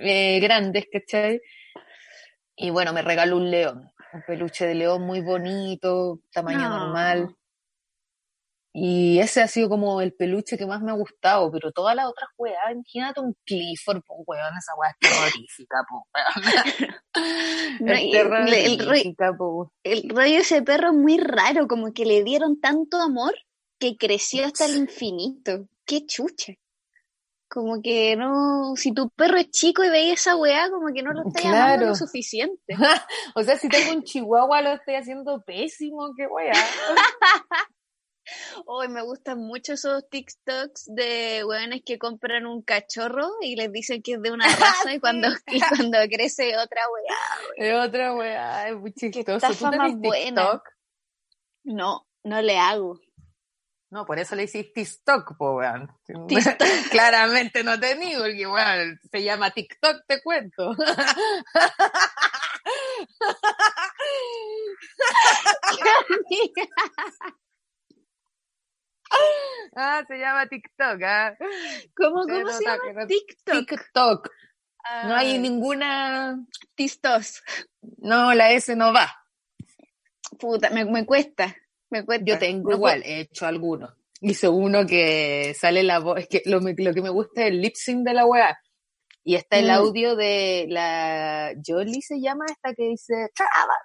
[0.00, 1.40] eh, grandes, ¿cachai?
[2.56, 6.78] Y bueno, me regaló un león, un peluche de león muy bonito, tamaño Ah.
[6.78, 7.34] normal.
[8.76, 12.06] Y ese ha sido como el peluche que más me ha gustado, pero todas las
[12.08, 16.02] otras weas, imagínate un Clifford, pues weón, esa wea es terrorífica, pues
[17.80, 19.72] No, Es el- po.
[19.84, 23.34] El rollo ese perro es muy raro, como que le dieron tanto amor
[23.78, 25.68] que creció hasta el infinito.
[25.86, 26.54] Qué chucha.
[27.48, 31.12] Como que no, si tu perro es chico y veis esa weá, como que no
[31.12, 31.86] lo estás amando Claro.
[31.86, 32.58] lo suficiente.
[33.36, 36.52] O sea, si tengo un chihuahua lo estoy haciendo pésimo, qué wea.
[38.66, 44.02] Hoy me gustan mucho esos TikToks de weones que compran un cachorro y les dicen
[44.02, 44.46] que es de una
[44.84, 47.68] raza y cuando, y cuando crece otra weá.
[47.68, 49.46] Es otra wea, es muy chistoso.
[49.52, 50.62] ¿Tú más buena.
[51.64, 53.00] No, no le hago.
[53.94, 55.88] No, por eso le hiciste TikTok, po, weón.
[56.04, 56.56] TikTok.
[56.90, 60.74] Claramente no tení, porque, weón, se llama TikTok, te cuento.
[69.76, 71.36] Ah, se llama TikTok, ah.
[71.96, 72.78] ¿Cómo, cómo se llama?
[72.94, 73.68] no- TikTok.
[73.68, 74.30] TikTok.
[75.06, 76.38] No hay Ah, ninguna.
[76.74, 77.42] Tistos.
[77.98, 79.08] No, la S no va.
[80.38, 81.54] Puta, me, me cuesta.
[81.90, 82.24] Me cuesta.
[82.26, 83.92] Yo tengo No igual, he hecho algunos.
[84.20, 87.60] Hice uno que sale la voz, es que lo, lo que me gusta es el
[87.60, 88.58] lip sync de la weá.
[89.22, 89.70] Y está el Mm.
[89.70, 93.30] audio de la Jolie se llama esta que dice,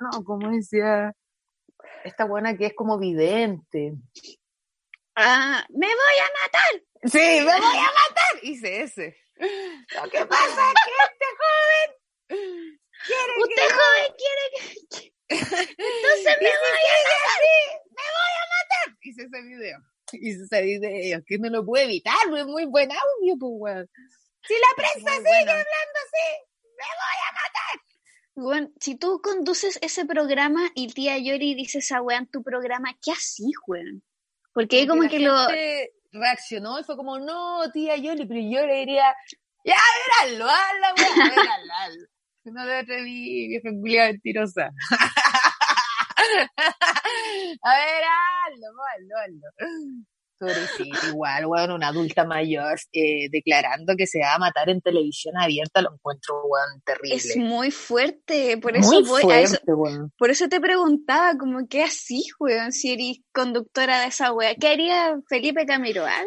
[0.01, 1.13] no, como decía,
[2.03, 3.93] esta buena que es como vidente.
[5.21, 7.11] Ah, me voy a matar.
[7.11, 8.39] Sí, me voy a matar.
[8.41, 9.17] Hice ese.
[9.37, 11.89] Lo que pasa es que este joven
[13.05, 14.45] quiere que Usted joven quiere
[14.89, 15.13] que...
[15.29, 16.83] Entonces me voy
[18.31, 18.97] a matar.
[19.01, 19.79] hice ese video.
[20.13, 23.89] Hice ese video, que no lo puedo evitar, es muy buen audio, pues, weón.
[24.47, 25.51] Si la prensa sigue bueno.
[25.51, 26.27] hablando así,
[28.35, 32.95] Bueno, si tú conduces ese programa y tía Yori dice esa weá en tu programa,
[33.03, 34.01] ¿qué así, weón?
[34.59, 35.37] Porque ahí como la que lo...
[35.47, 39.15] gente reaccionó y fue como, no, tía Yoli, pero yo le diría,
[39.63, 39.77] ya,
[40.21, 42.07] veralo, hazla, veralo, hazlo.
[42.43, 44.65] No te atreví, vieja culia mentirosa.
[47.61, 49.47] A ver, hazlo, hazlo, hazlo.
[50.39, 55.35] Pobrecito, igual, weón, una adulta mayor eh, declarando que se va a matar en televisión
[55.37, 57.15] abierta, lo encuentro, weón, terrible.
[57.17, 60.13] Es muy fuerte, por eso Muy voy a eso- weón.
[60.17, 64.55] por eso te preguntaba, como que así, weón, si eres conductora de esa weá.
[64.55, 66.23] ¿Qué haría Felipe Camiroaga?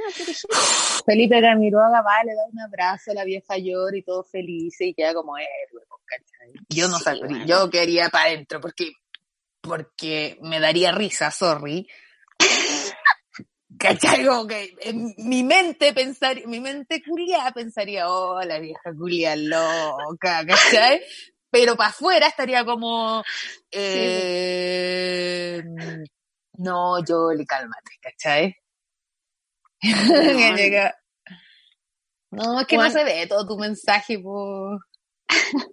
[1.06, 4.92] Felipe Camiroaga va, le da un abrazo a la vieja llora y todo feliz y
[4.94, 6.52] queda como héroe, ¿cachai?
[6.68, 7.46] Yo no Sí, sabría, bueno.
[7.46, 8.92] yo quería para adentro porque,
[9.60, 11.88] porque me daría risa, sorry.
[13.82, 14.24] ¿Cachai?
[14.24, 20.44] Como que en mi mente pensaría, mi mente culia pensaría, oh, la vieja culia loca,
[20.46, 21.02] ¿cachai?
[21.50, 23.22] Pero para afuera estaría como,
[23.70, 25.62] eh,
[26.58, 28.56] no, Yoli, cálmate, ¿cachai?
[30.56, 30.94] Llega-
[32.30, 34.78] No, es que no se ve todo tu mensaje, po.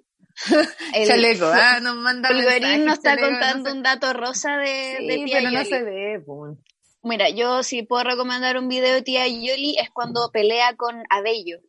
[0.93, 5.25] El, chaleco, ah, nos manda Fulgorín nos está contando un dato rosa de, sí, de
[5.31, 6.57] pero no se ve, pues.
[7.01, 11.59] Mira, yo si puedo recomendar un video de tía Yoli es cuando pelea con Abello.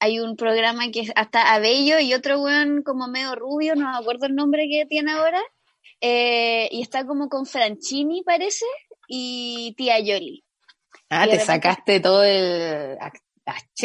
[0.00, 3.96] Hay un programa que es hasta Abello y otro weón como medio rubio, no me
[3.96, 5.40] acuerdo el nombre que tiene ahora.
[6.00, 8.66] eh, y está como con Franchini, parece,
[9.06, 10.44] y tía Yoli.
[11.08, 12.98] Ah, Y te sacaste todo el...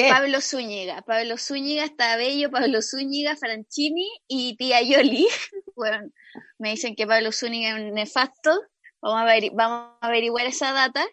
[0.09, 1.01] Pablo Zúñiga.
[1.03, 5.27] Pablo Zúñiga está Abello, Pablo Zúñiga, Franchini y tía Yoli.
[5.75, 6.09] Bueno,
[6.57, 8.59] me dicen que Pablo Zúñiga es un nefasto.
[9.01, 11.05] Vamos a, averi- vamos a averiguar esa data.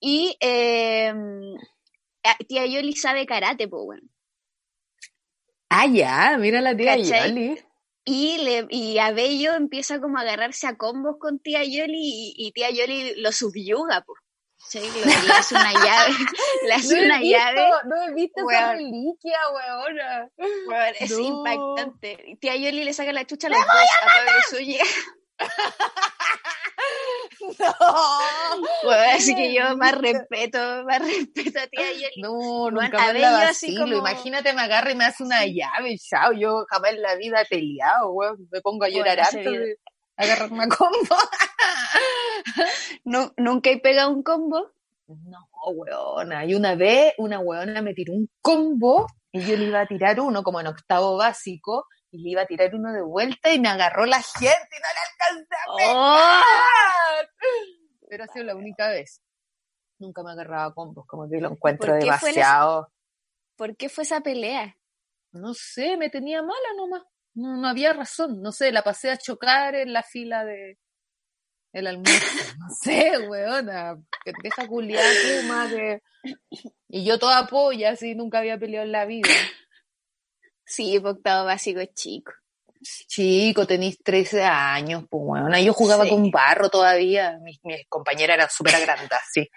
[0.00, 1.12] Y eh,
[2.48, 4.02] tía Yoli sabe karate, pues bueno.
[5.70, 7.28] Ah, ya, mira la tía ¿Cachai?
[7.30, 7.64] Yoli.
[8.04, 12.52] Y, le, y Abello empieza como a agarrarse a combos con tía Yoli y, y
[12.52, 14.18] tía Yoli lo subyuga, pues.
[14.60, 14.80] ¿Sí?
[14.80, 16.14] Le, hace una llave,
[16.66, 17.68] le hace una llave.
[17.84, 18.76] no he visto esa Weón.
[18.78, 20.30] reliquia, weona.
[20.66, 21.18] Weón, es No.
[21.20, 22.38] impactante.
[22.40, 24.84] Tía Yoli le saca la chucha a los dos a Pablo Zúñiga.
[28.84, 28.90] No.
[29.14, 32.22] Así que yo más respeto, más respeto a Yoli.
[32.22, 33.80] No, Bueno, nunca Abello la así vacilo.
[33.84, 36.32] como- Imagínate, me agarra y me hace una llave, chao.
[36.32, 38.48] Yo jamás en la vida he peleado, weón.
[38.50, 39.60] Me pongo a Bueno, llorar antes video.
[39.60, 39.76] de
[40.16, 41.16] agarrarme a combo.
[43.04, 44.70] Nu- nunca he pegado un combo.
[45.06, 45.38] No,
[45.72, 46.44] weona.
[46.44, 50.20] Y una vez una weona me tiró un combo y yo le iba a tirar
[50.20, 53.68] uno como en octavo básico y le iba a tirar uno de vuelta y me
[53.68, 56.42] agarró la gente y no le alcancé a ¡Oh!
[58.08, 59.20] Pero ha sido la única vez.
[59.98, 62.92] Nunca me agarraba combos, como que lo encuentro ¿Por qué fue la- demasiado.
[63.56, 64.76] ¿Por qué fue esa pelea?
[65.32, 67.02] No sé, me tenía mala nomás.
[67.34, 68.40] No, no había razón.
[68.40, 70.78] No sé, la pasé a chocar en la fila de
[71.72, 72.08] el almuerzo.
[72.58, 73.96] No sé, weona.
[74.24, 75.04] Que deja culiar
[75.70, 76.02] que...
[76.88, 79.28] Y yo toda polla, así, nunca había peleado en la vida.
[80.68, 82.32] Sí, octavo básico es chico.
[83.08, 85.60] Chico, tenéis 13 años, pues weona.
[85.60, 86.10] Yo jugaba Sí.
[86.10, 87.38] con barro todavía.
[87.42, 89.48] Mis, mis compañeras eran súper agrandadas, sí.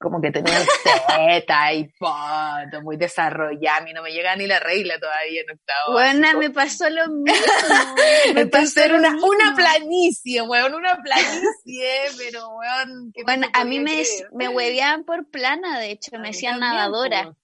[0.00, 0.62] Como que tenían
[1.08, 3.78] teta y poto, muy desarrollada.
[3.78, 5.92] A mí no me llega ni la regla todavía en octavo.
[5.94, 7.34] Buena, me pasó lo mismo.
[8.34, 13.12] Me pasó era una, una planicie, weón, una planicie, pero weón.
[13.24, 17.34] Bueno, a mí me, me hueveaban por plana, de hecho, A me decían nadadora.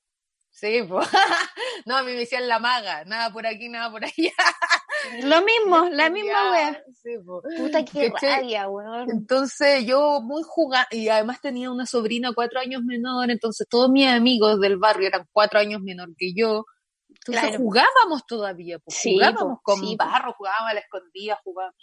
[0.54, 1.08] Sí, pues.
[1.86, 4.14] no, a mí me decían la maga, nada por aquí, nada por allá.
[5.24, 6.82] Lo mismo, la misma wea.
[7.02, 7.42] Sí, po.
[7.58, 9.10] Puta que rabia, weón.
[9.10, 14.06] Entonces yo muy jugada, y además tenía una sobrina cuatro años menor, entonces todos mis
[14.08, 16.64] amigos del barrio eran cuatro años menor que yo.
[17.08, 17.58] Entonces Claro.
[17.58, 21.76] jugábamos todavía, pues, Sí, jugábamos po, con sí, barro, jugábamos a la escondida, jugábamos.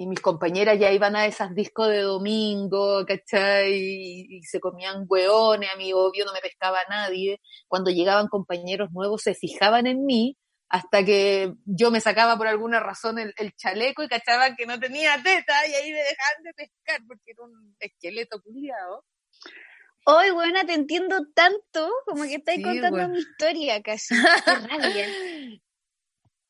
[0.00, 3.70] Y mis compañeras ya iban a esas discos de domingo, ¿cachai?
[3.74, 7.38] Y, y se comían hueones, a mí obvio no me pescaba nadie.
[7.68, 10.38] Cuando llegaban compañeros nuevos se fijaban en mí
[10.70, 14.80] hasta que yo me sacaba por alguna razón el, el chaleco y cachaban que no
[14.80, 19.04] tenía teta y ahí me dejaban de pescar porque era un esqueleto culiado.
[20.06, 23.12] Hoy, buena, te entiendo tanto como que estás Sí, contando weón.
[23.12, 24.14] mi historia casi.
[24.46, 25.08] Qué rabia.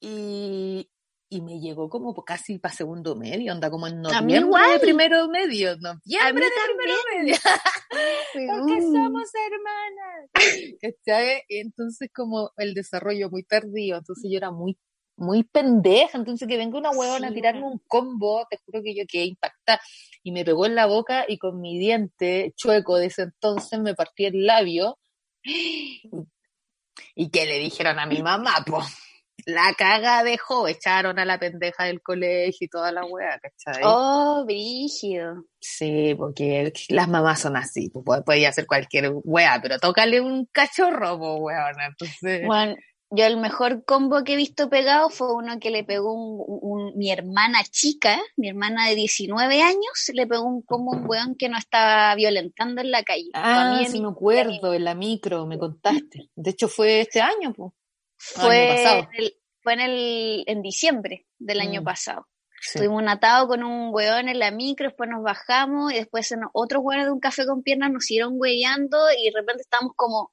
[0.00, 0.88] Y,
[1.32, 4.72] y me llegó como casi para segundo medio, anda como en noviembre igual.
[4.72, 7.36] de primero medio, noviembre de primero medio.
[8.32, 8.92] porque Mm.
[8.92, 10.30] somos hermanas.
[10.82, 11.42] ¿Cachai?
[11.48, 14.76] Y entonces como el desarrollo muy tardío, entonces yo era muy
[15.16, 18.94] muy pendeja, entonces que venga una huevona Sí, a tirarme un combo, te juro que
[18.96, 19.78] yo quedé impactada
[20.22, 23.94] y me pegó en la boca y con mi diente chueco de ese entonces me
[23.94, 24.98] partí el labio
[27.14, 28.86] y que le dijeron a mi mamá, pues
[29.54, 33.82] la caga dejó, echaron a la pendeja del colegio y toda la wea, ¿cachai?
[33.84, 35.44] Oh, brígido.
[35.60, 41.18] Sí, porque las mamás son así, pues podía hacer cualquier wea, pero tócale un cachorro,
[41.18, 42.46] pues weona, entonces...
[42.46, 42.76] Bueno,
[43.12, 46.96] yo el mejor combo que he visto pegado fue uno que le pegó un, un-
[46.96, 51.34] mi hermana chica, mi hermana de 19 años, le pegó un combo a un weón
[51.36, 53.28] que no estaba violentando en la calle.
[53.34, 56.30] Ah, mí, sí mi- me acuerdo, en la micro, me contaste.
[56.36, 57.72] De hecho fue este año, pues.
[58.16, 59.08] Fue, año pasado.
[59.14, 61.84] en el- fue en, el, en diciembre del año Mm.
[61.84, 62.26] pasado.
[62.62, 62.78] Sí.
[62.78, 66.82] Tuvimos un atado con un weón en la micro, después nos bajamos y después otros
[66.84, 70.30] weones de un café con piernas nos siguieron hueveando y de repente estábamos como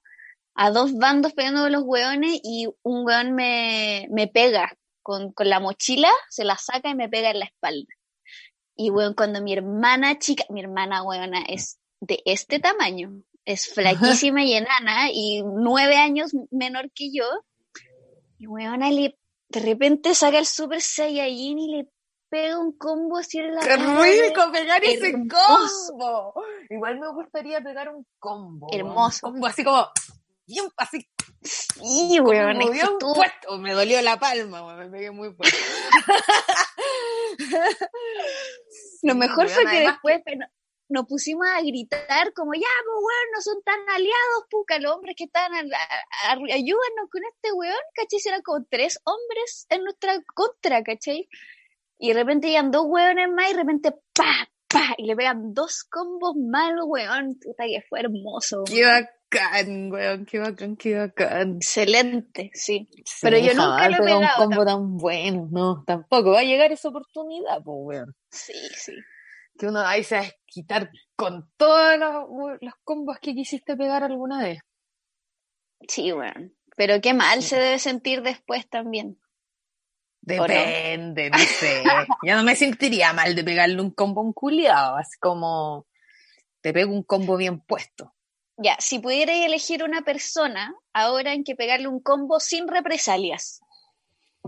[0.54, 5.60] a dos bandos pegando los weones y un weón me, me pega con, con la
[5.62, 7.94] mochila, se la saca y me pega en la espalda.
[8.76, 14.44] Y weón, cuando mi hermana chica, mi hermana weona es de este tamaño, es flaquísima
[14.44, 17.24] y enana y nueve años menor que yo,
[18.38, 19.18] y weona le,
[19.50, 21.90] de repente saca el Super Saiyajin y le
[22.30, 25.90] pega un combo así en la ¡Qué cara, rico pegar ese Hermoso.
[25.90, 26.34] combo!
[26.70, 28.68] Igual me gustaría pegar un combo.
[28.72, 29.28] Hermoso.
[29.28, 29.88] Un combo así como...
[30.46, 31.08] bien, así.
[31.42, 32.58] Sí, weón.
[32.58, 35.56] Me movió un puesto, me dolió la palma, weón, me pegué muy fuerte.
[39.04, 40.22] Lo mejor fue que después
[40.90, 45.16] nos pusimos a gritar como, ya, pues weón, no son tan aliados, puca, los hombres
[45.18, 48.20] que están, ayúdanos con este weón, ¿cachai?
[48.26, 51.28] Eran como tres hombres en nuestra contra, ¿cachai?
[52.00, 55.54] Y de repente llegan dos weones más y de repente, pa, pa, y le pegan
[55.54, 58.64] dos combos más weón, puta que fue hermoso.
[58.66, 61.58] Qué bacán, weón, qué bacán, qué bacán.
[61.58, 62.88] Excelente, sí.
[63.22, 64.44] Pero yo nunca lo he pegado.
[64.44, 66.32] un combo tan bueno, no, tampoco.
[66.32, 68.16] Va a llegar esa oportunidad, pues, weón.
[68.30, 68.94] Sí, sí
[69.58, 71.98] que uno ahí se va a quitar con todos
[72.62, 74.60] los, combos que quisiste pegar alguna vez.
[75.88, 76.50] Sí, bueno.
[76.76, 79.20] Pero qué mal se debe sentir después también.
[80.22, 81.38] Depende, no?
[81.38, 81.84] sé.
[82.24, 85.88] ya no me sentiría mal de pegarle un combo un culiado, así como
[86.62, 88.14] te pego un combo bien puesto.
[88.58, 93.62] Ya, si pudierais elegir una persona ahora en que pegarle un combo sin represalias.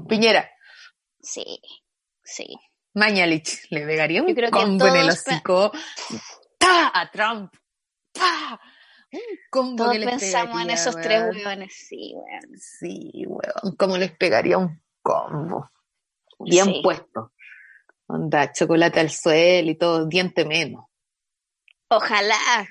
[0.08, 0.50] Piñera.
[1.22, 1.62] Sí,
[2.24, 2.58] sí.
[2.94, 5.72] Mañalich le pegaría un combo en el hocico.
[6.58, 6.92] ¡Pa!
[6.94, 7.54] A Trump.
[8.14, 8.60] ¡Pa!
[9.12, 12.58] Un combo Todos que les pensamos en esos tres hueones, sí, weón.
[12.58, 13.76] Sí, weón.
[13.78, 15.70] ¿Cómo les pegaría un combo?
[16.40, 17.34] Bien puesto.
[18.08, 20.86] Onda, chocolate al suelo y todo, diente menos.
[21.90, 22.68] Ojalá.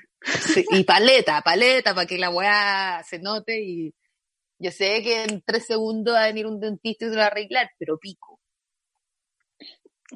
[0.71, 3.93] y paleta, paleta, para que la weá se note y
[4.57, 7.27] yo sé que en tres segundos va a venir un dentista y se va a
[7.27, 8.28] arreglar, pero pico.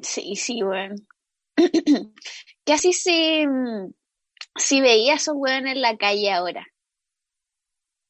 [0.02, 0.96] Sí, sí, bueno.
[2.64, 3.46] Casi si,
[4.56, 6.66] si veías a esos weones en la calle ahora.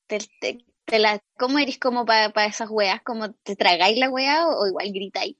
[0.06, 0.18] Te,
[0.84, 3.02] te, la, ¿Cómo eres como para esas weas?
[3.02, 5.36] ¿Cómo te tragáis la wea o, igual gritáis?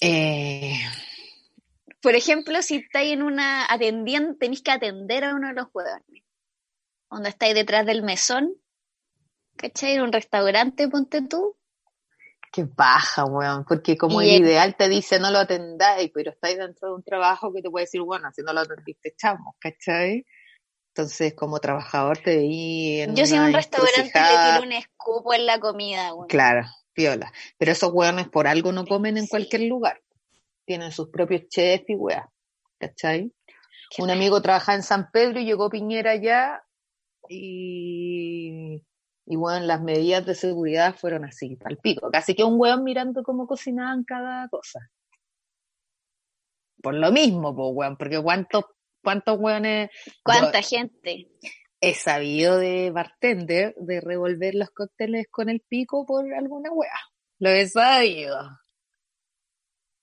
[0.00, 0.78] Eh...
[2.02, 6.24] Por ejemplo, si estáis en una atendiendo, tenéis que atender a uno de los weones.
[7.06, 8.56] Cuando estáis detrás del mesón,
[9.56, 9.94] ¿cachai?
[9.94, 11.56] En un restaurante, ponte tú,
[12.52, 16.88] Qué baja, weón, porque como el, ideal te dice no lo atendáis, pero estáis dentro
[16.88, 20.26] de un trabajo que te puede decir, bueno, si no lo atendiste, echamos, ¿cachai?
[20.88, 25.32] Entonces, como trabajador te vi en Yo si en un restaurante le tiro un escupo
[25.32, 26.28] en la comida, weón.
[26.28, 27.32] Claro, piola.
[27.56, 30.02] Pero esos weones por algo no comen en cualquier lugar.
[30.66, 32.26] Tienen sus propios chefs y weas,
[32.78, 33.32] ¿cachai?
[33.98, 36.62] un amigo trabaja en San Pedro y llegó Piñera allá
[37.28, 38.82] y
[39.32, 42.10] y bueno, las medidas de seguridad fueron así, al pico.
[42.10, 44.90] Casi que un weón mirando cómo cocinaban cada cosa.
[46.82, 48.66] Por lo mismo, pues weón, porque cuántos,
[49.02, 49.88] cuántos weones.
[50.22, 51.30] ¿Cuánta gente?
[51.80, 57.00] He sabido de bartender de revolver los cócteles con el pico por alguna wea.
[57.38, 58.36] Lo he sabido.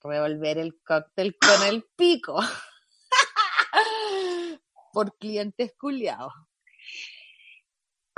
[0.01, 2.39] Revolver el cóctel con el pico.
[4.91, 6.33] por clientes culiados.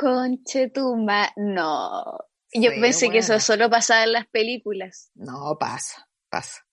[0.02, 2.04] Conchetuma, no.
[2.52, 5.12] Yo pensé que eso solo pasaba en las películas.
[5.14, 6.66] No, pasa, pasa.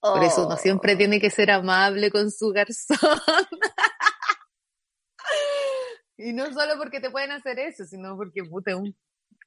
[0.00, 0.98] Por eso uno siempre oh.
[0.98, 2.98] tiene que ser amable con su garzón.
[6.18, 8.96] y no solo porque te pueden hacer eso, sino porque puta, es un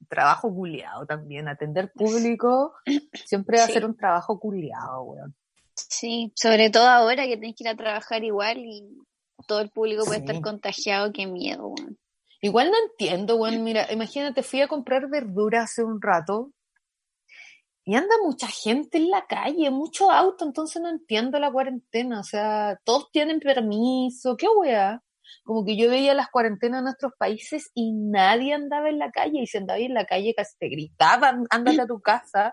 [0.08, 1.46] trabajo culiado también.
[1.46, 2.72] Atender público
[3.26, 5.36] siempre va a ser un trabajo culiado, weón.
[5.74, 8.82] Sí, sobre todo ahora que tienes que ir a trabajar igual y
[9.46, 11.98] todo el público puede estar contagiado, qué miedo, weón.
[12.40, 16.52] Igual no entiendo, bueno, mira, imagínate, fui a comprar verdura hace un rato
[17.88, 22.22] y anda mucha gente en la calle, mucho auto, entonces no entiendo la cuarentena, o
[22.22, 25.02] sea, todos tienen permiso, qué wea.
[25.42, 29.40] Como que yo veía las cuarentenas en nuestros países y nadie andaba en la calle,
[29.40, 32.52] y si andaba en la calle casi te gritaban, ándate a tu casa,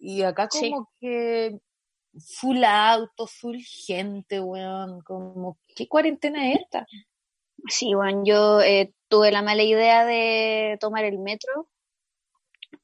[0.00, 1.60] y acá como que
[2.18, 6.86] full auto, full gente, weón, como, ¿qué cuarentena es esta?
[7.68, 11.68] Sí, bueno, yo eh, tuve la mala idea de tomar el metro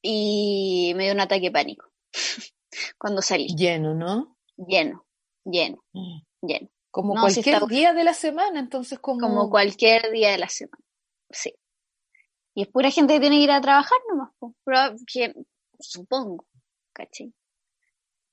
[0.01, 1.91] y me dio un ataque de pánico
[2.99, 3.49] cuando salí.
[3.57, 4.37] Lleno, ¿no?
[4.57, 5.07] Lleno,
[5.45, 6.21] lleno, mm.
[6.43, 6.69] lleno.
[6.91, 9.21] Como cualquier día de la semana, entonces como...
[9.21, 10.85] Como cualquier día de la semana,
[11.31, 11.55] sí.
[12.55, 15.33] Y es pura gente que tiene que ir a trabajar nomás, pues,
[15.79, 16.47] supongo,
[16.93, 17.33] ¿cachai?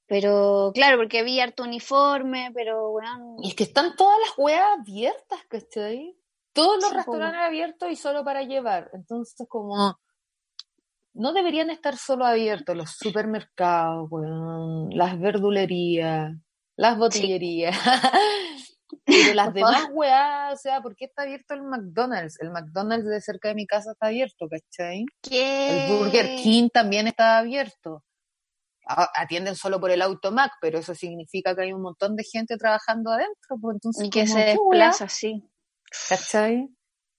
[0.08, 3.38] Pero claro, porque había harto uniforme, pero bueno.
[3.42, 6.18] Y es que están todas las weas abiertas, ¿cachai?
[6.54, 8.90] Todos los restaurantes abiertos y solo para llevar.
[8.94, 10.00] Entonces, como
[11.14, 14.10] no deberían estar solo abiertos los supermercados,
[14.92, 16.34] las verdulerías,
[16.76, 17.76] las botillerías.
[19.06, 22.40] Pero las demás weas, o sea, ¿por qué está abierto el McDonald's?
[22.40, 25.06] El McDonald's de cerca de mi casa está abierto, ¿cachai?
[25.22, 25.88] ¿Qué?
[25.88, 28.04] El Burger King también está abierto.
[28.86, 33.12] Atienden solo por el automac, pero eso significa que hay un montón de gente trabajando
[33.12, 33.58] adentro.
[33.62, 35.44] Pues entonces, y que se desplaza, sí.
[36.10, 36.70] ¿Cachai?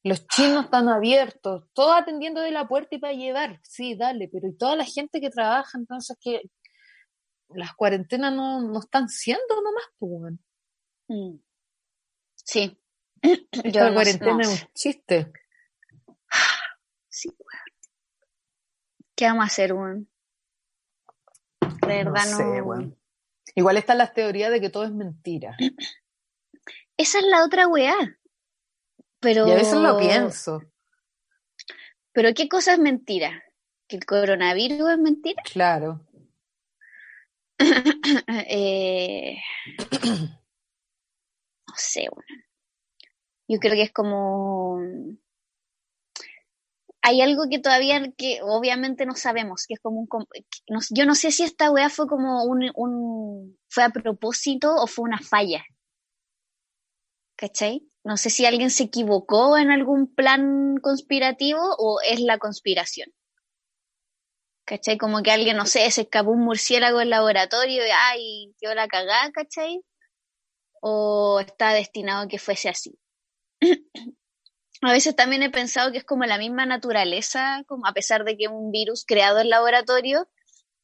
[0.03, 3.61] Los chinos están abiertos, todos atendiendo de la puerta y para llevar.
[3.63, 6.41] Sí, dale, pero y toda la gente que trabaja, entonces que
[7.51, 10.35] las cuarentenas no, no están siendo nomás, pues.
[11.09, 11.39] Mm.
[12.35, 12.81] Sí.
[13.23, 15.33] Esta cuarentena es un chiste.
[17.09, 17.65] Sí, weón.
[19.15, 20.09] ¿Qué vamos a hacer, weón?
[21.61, 22.37] De verdad no.
[22.37, 22.99] sé, weón.
[23.55, 25.57] Igual están las teorías de que todo es mentira.
[26.97, 27.97] Esa es la otra weá.
[29.21, 29.47] Pero.
[29.47, 30.63] Y a veces lo pienso.
[32.13, 33.43] Pero ¿qué cosa es mentira?
[33.87, 35.43] ¿Que el coronavirus es mentira?
[35.45, 36.07] Claro.
[38.49, 39.37] eh,
[41.67, 42.45] no sé, bueno.
[43.49, 44.79] Yo creo que es como
[47.03, 50.09] hay algo que todavía, que obviamente no sabemos, que es como un...
[50.91, 53.59] yo no sé si esta weá fue como un, un...
[53.69, 55.65] fue a propósito o fue una falla.
[57.37, 57.90] ¿Cachai?
[58.05, 63.13] No sé si alguien se equivocó en algún plan conspirativo o es la conspiración.
[64.65, 64.97] ¿Cachai?
[64.99, 68.89] Como que alguien, no sé, se escapó un murciélago en laboratorio y, ay, qué la
[68.89, 69.83] cagada, ¿cachai?
[70.81, 72.99] O está destinado a que fuese así.
[74.83, 78.37] a veces también he pensado que es como la misma naturaleza, como a pesar de
[78.37, 80.29] que es un virus creado en laboratorio,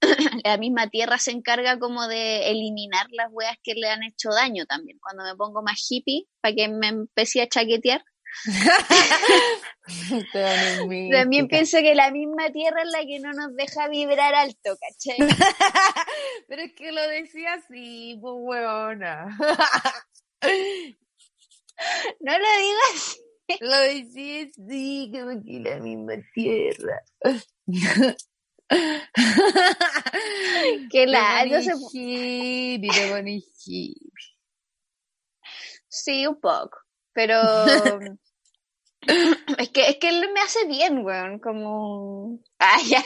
[0.44, 4.66] la misma tierra se encarga como de eliminar las weas que le han hecho daño
[4.66, 4.98] también.
[5.00, 8.02] Cuando me pongo más hippie, para que me empecé a chaquetear.
[11.12, 15.16] también pienso que la misma tierra es la que no nos deja vibrar alto, ¿cachai?
[16.48, 19.26] Pero es que lo decía así, pues weona.
[22.20, 23.20] no lo digo así.
[23.60, 27.00] Lo decía así, como que la misma tierra.
[30.90, 31.72] que la yo se...
[35.88, 36.78] Sí, un poco.
[37.12, 37.40] Pero
[39.58, 43.02] es que es que él me hace bien, weón, como ah, ya.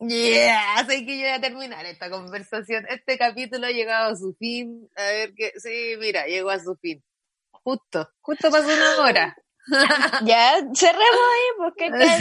[0.00, 2.86] Yeah, sé que yo voy a terminar esta conversación.
[2.88, 4.88] Este capítulo ha llegado a su fin.
[4.94, 7.02] A ver que sí, mira, llegó a su fin.
[7.50, 9.36] Justo, justo pasó una hora.
[10.24, 11.90] ya, cerremos ahí, porque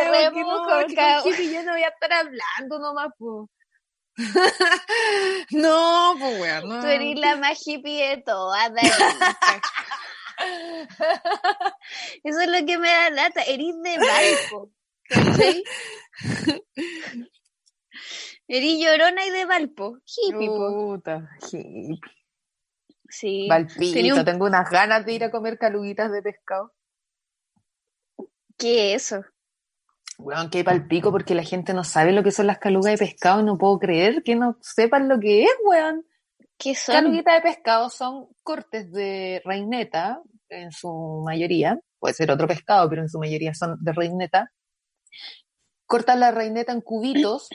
[0.00, 3.48] cerremos no, con yo no voy a estar hablando nomás, pues.
[5.52, 6.80] no, pues weón, no.
[6.80, 8.72] Tú eres la más hippie de todas,
[12.24, 14.72] Eso es lo que me da lata, eres de Valpo,
[15.08, 15.62] ¿cachai?
[18.48, 22.00] Eres llorona y de Valpo, hippie, Puta, hippie.
[23.08, 23.46] Sí.
[23.48, 26.72] Valpito, tengo unas ganas de ir a comer caluguitas de pescado.
[28.58, 29.24] ¿Qué es eso?
[30.18, 33.06] Weón, que hay palpico porque la gente no sabe lo que son las calugas de
[33.06, 36.04] pescado y no puedo creer que no sepan lo que es, weón.
[36.58, 36.96] ¿Qué son?
[36.96, 43.02] Caluguitas de pescado son cortes de reineta, en su mayoría, puede ser otro pescado, pero
[43.02, 44.50] en su mayoría son de reineta.
[45.86, 47.48] Cortas la reineta en cubitos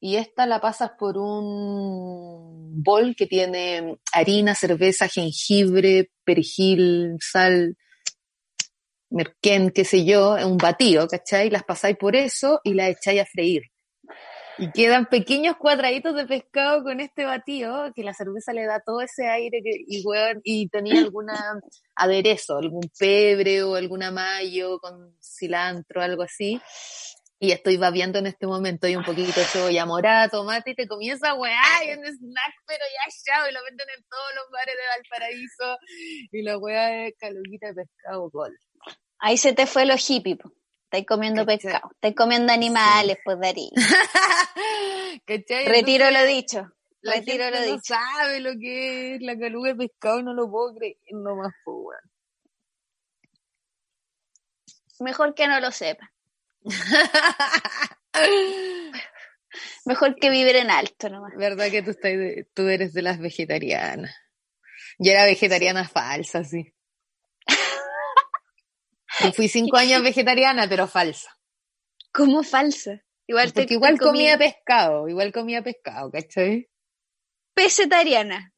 [0.00, 7.76] y esta la pasas por un bol que tiene harina, cerveza, jengibre, perejil, sal,
[9.10, 11.50] merquén, qué sé yo, un batido, ¿cachai?
[11.50, 13.62] Las pasáis por eso y las echáis a freír.
[14.58, 19.02] Y quedan pequeños cuadraditos de pescado con este batido, que la cerveza le da todo
[19.02, 20.02] ese aire que, y,
[20.44, 21.34] y tenía alguna
[21.94, 26.60] aderezo, algún pebre o alguna mayo con cilantro, algo así.
[27.38, 30.88] Y estoy babiando en este momento y un poquito de cebolla morada, tomate y te
[30.88, 34.74] comienza weá y un snack, pero ya chao, y lo venden en todos los bares
[34.74, 35.78] de Valparaíso.
[36.32, 38.56] Y la weá es caluguita de pescado gol.
[39.18, 40.52] Ahí se te fue lo hippie, po.
[40.84, 43.70] Estáis comiendo pescado, estáis comiendo animales, pues Darío.
[45.66, 46.72] Retiro lo dicho.
[47.00, 47.82] La Retiro gente lo no dicho.
[47.94, 52.00] sabe lo que es la caluga de pescado, no lo puedo creer nomás, pues, weón.
[55.00, 56.10] Mejor que no lo sepa.
[59.84, 61.32] Mejor que vivir en alto nomás.
[61.36, 64.14] ¿Verdad que tú, estás de- tú eres de las vegetarianas?
[64.98, 66.72] Yo era vegetariana falsa, sí.
[69.22, 71.36] Yo fui cinco años vegetariana, pero falsa.
[72.12, 73.02] ¿Cómo falsa?
[73.26, 76.68] Igual te, Porque igual te comí comía pescado, igual comía pescado, ¿cachai?
[77.56, 78.52] pesetariana.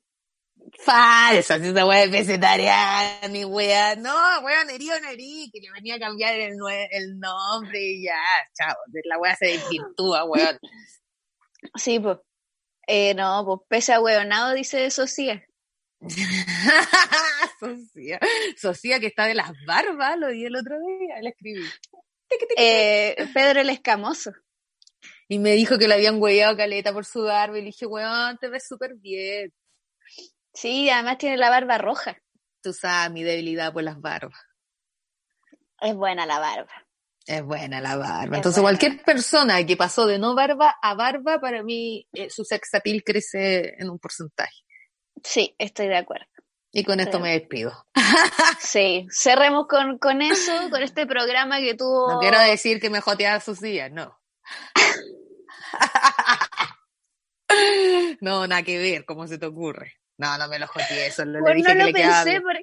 [0.85, 3.97] Falsa, si esa weá es vegetariana, ni weá.
[3.97, 6.57] No, weá, nerí o nerí, que le venía a cambiar el,
[6.91, 8.21] el nombre y ya,
[8.53, 8.77] chao.
[9.05, 10.59] La weá se desvirtúa, weón.
[11.77, 12.19] Sí, pues.
[12.87, 15.48] Eh, no, pues pese a hueonado, dice Socia.
[17.61, 18.21] Socia.
[18.57, 21.65] Socia que está de las barbas, lo di el otro día, le escribí.
[22.57, 24.33] Eh, Pedro el Escamoso.
[25.29, 28.39] Y me dijo que le habían hueveado caleta por su barba y le dije, weón,
[28.39, 29.53] te ves súper bien.
[30.55, 32.17] Sí, además tiene la barba roja.
[32.63, 34.41] Tú sabes mi debilidad por las barbas.
[35.81, 36.73] Es buena la barba.
[37.27, 38.37] Es buena la barba.
[38.37, 42.75] Entonces, cualquier persona que pasó de no barba a barba, para mí eh, su sex
[42.75, 44.65] appeal crece en un porcentaje.
[45.25, 46.27] Sí, estoy de acuerdo.
[46.73, 47.73] Y con esto me despido.
[48.61, 52.12] Sí, cerremos con, con eso, con este programa que tuvo.
[52.12, 54.21] No quiero decir que me joteaba sus días, no.
[58.21, 59.95] no, nada que ver, ¿cómo se te ocurre?
[60.19, 62.62] No, no me lo joteé, solo le dije no que lo le pensé porque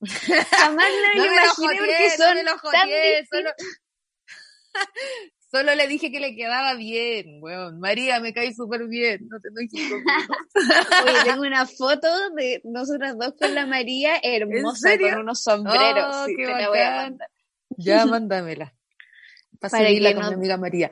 [0.50, 3.50] jamás lo no me imaginé lo porque joteé, son no me lo tan joteé, solo...
[5.54, 7.78] solo le dije que le quedaba bien, weón.
[7.78, 9.92] María, me cae súper bien, no te enojes.
[11.04, 16.06] Oye, tengo una foto de nosotras dos con la María hermosa con unos sombreros.
[16.16, 17.02] Oh, sí, qué te la voy a bacán.
[17.10, 17.28] mandar.
[17.76, 18.74] Ya, mándamela.
[19.60, 20.90] Para Para que con no- mi amiga María.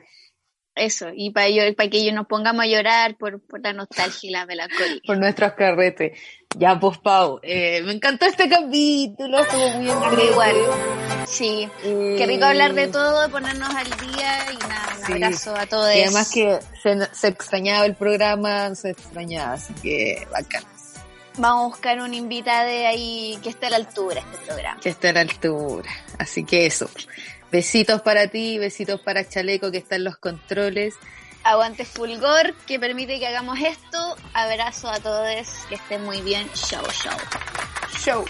[0.75, 4.27] Eso, y para yo, para que yo nos pongamos a llorar por, por la nostalgia
[4.27, 5.01] y la melancolía.
[5.05, 6.17] por nuestros carretes.
[6.57, 11.12] Ya, pues, Pau, eh, me encantó este capítulo, estuvo muy increíble.
[11.27, 15.13] Sí, Eh, qué rico hablar de todo, ponernos al día y nada, un Sí.
[15.13, 15.95] abrazo a todos.
[15.95, 20.63] Y además que se, se extrañaba el programa, se extrañaba, así que bacán.
[21.37, 24.79] Vamos a buscar una invitada de ahí que esté a la altura de este programa.
[24.79, 25.89] Que esté a la altura.
[26.19, 26.87] Así que eso.
[27.51, 30.93] Besitos para ti, besitos para Chaleco que está en los controles.
[31.43, 34.15] Aguante Fulgor, que permite que hagamos esto.
[34.33, 36.47] Abrazo a todos, que estén muy bien.
[36.53, 37.17] Chau, chau.
[37.99, 38.25] Show.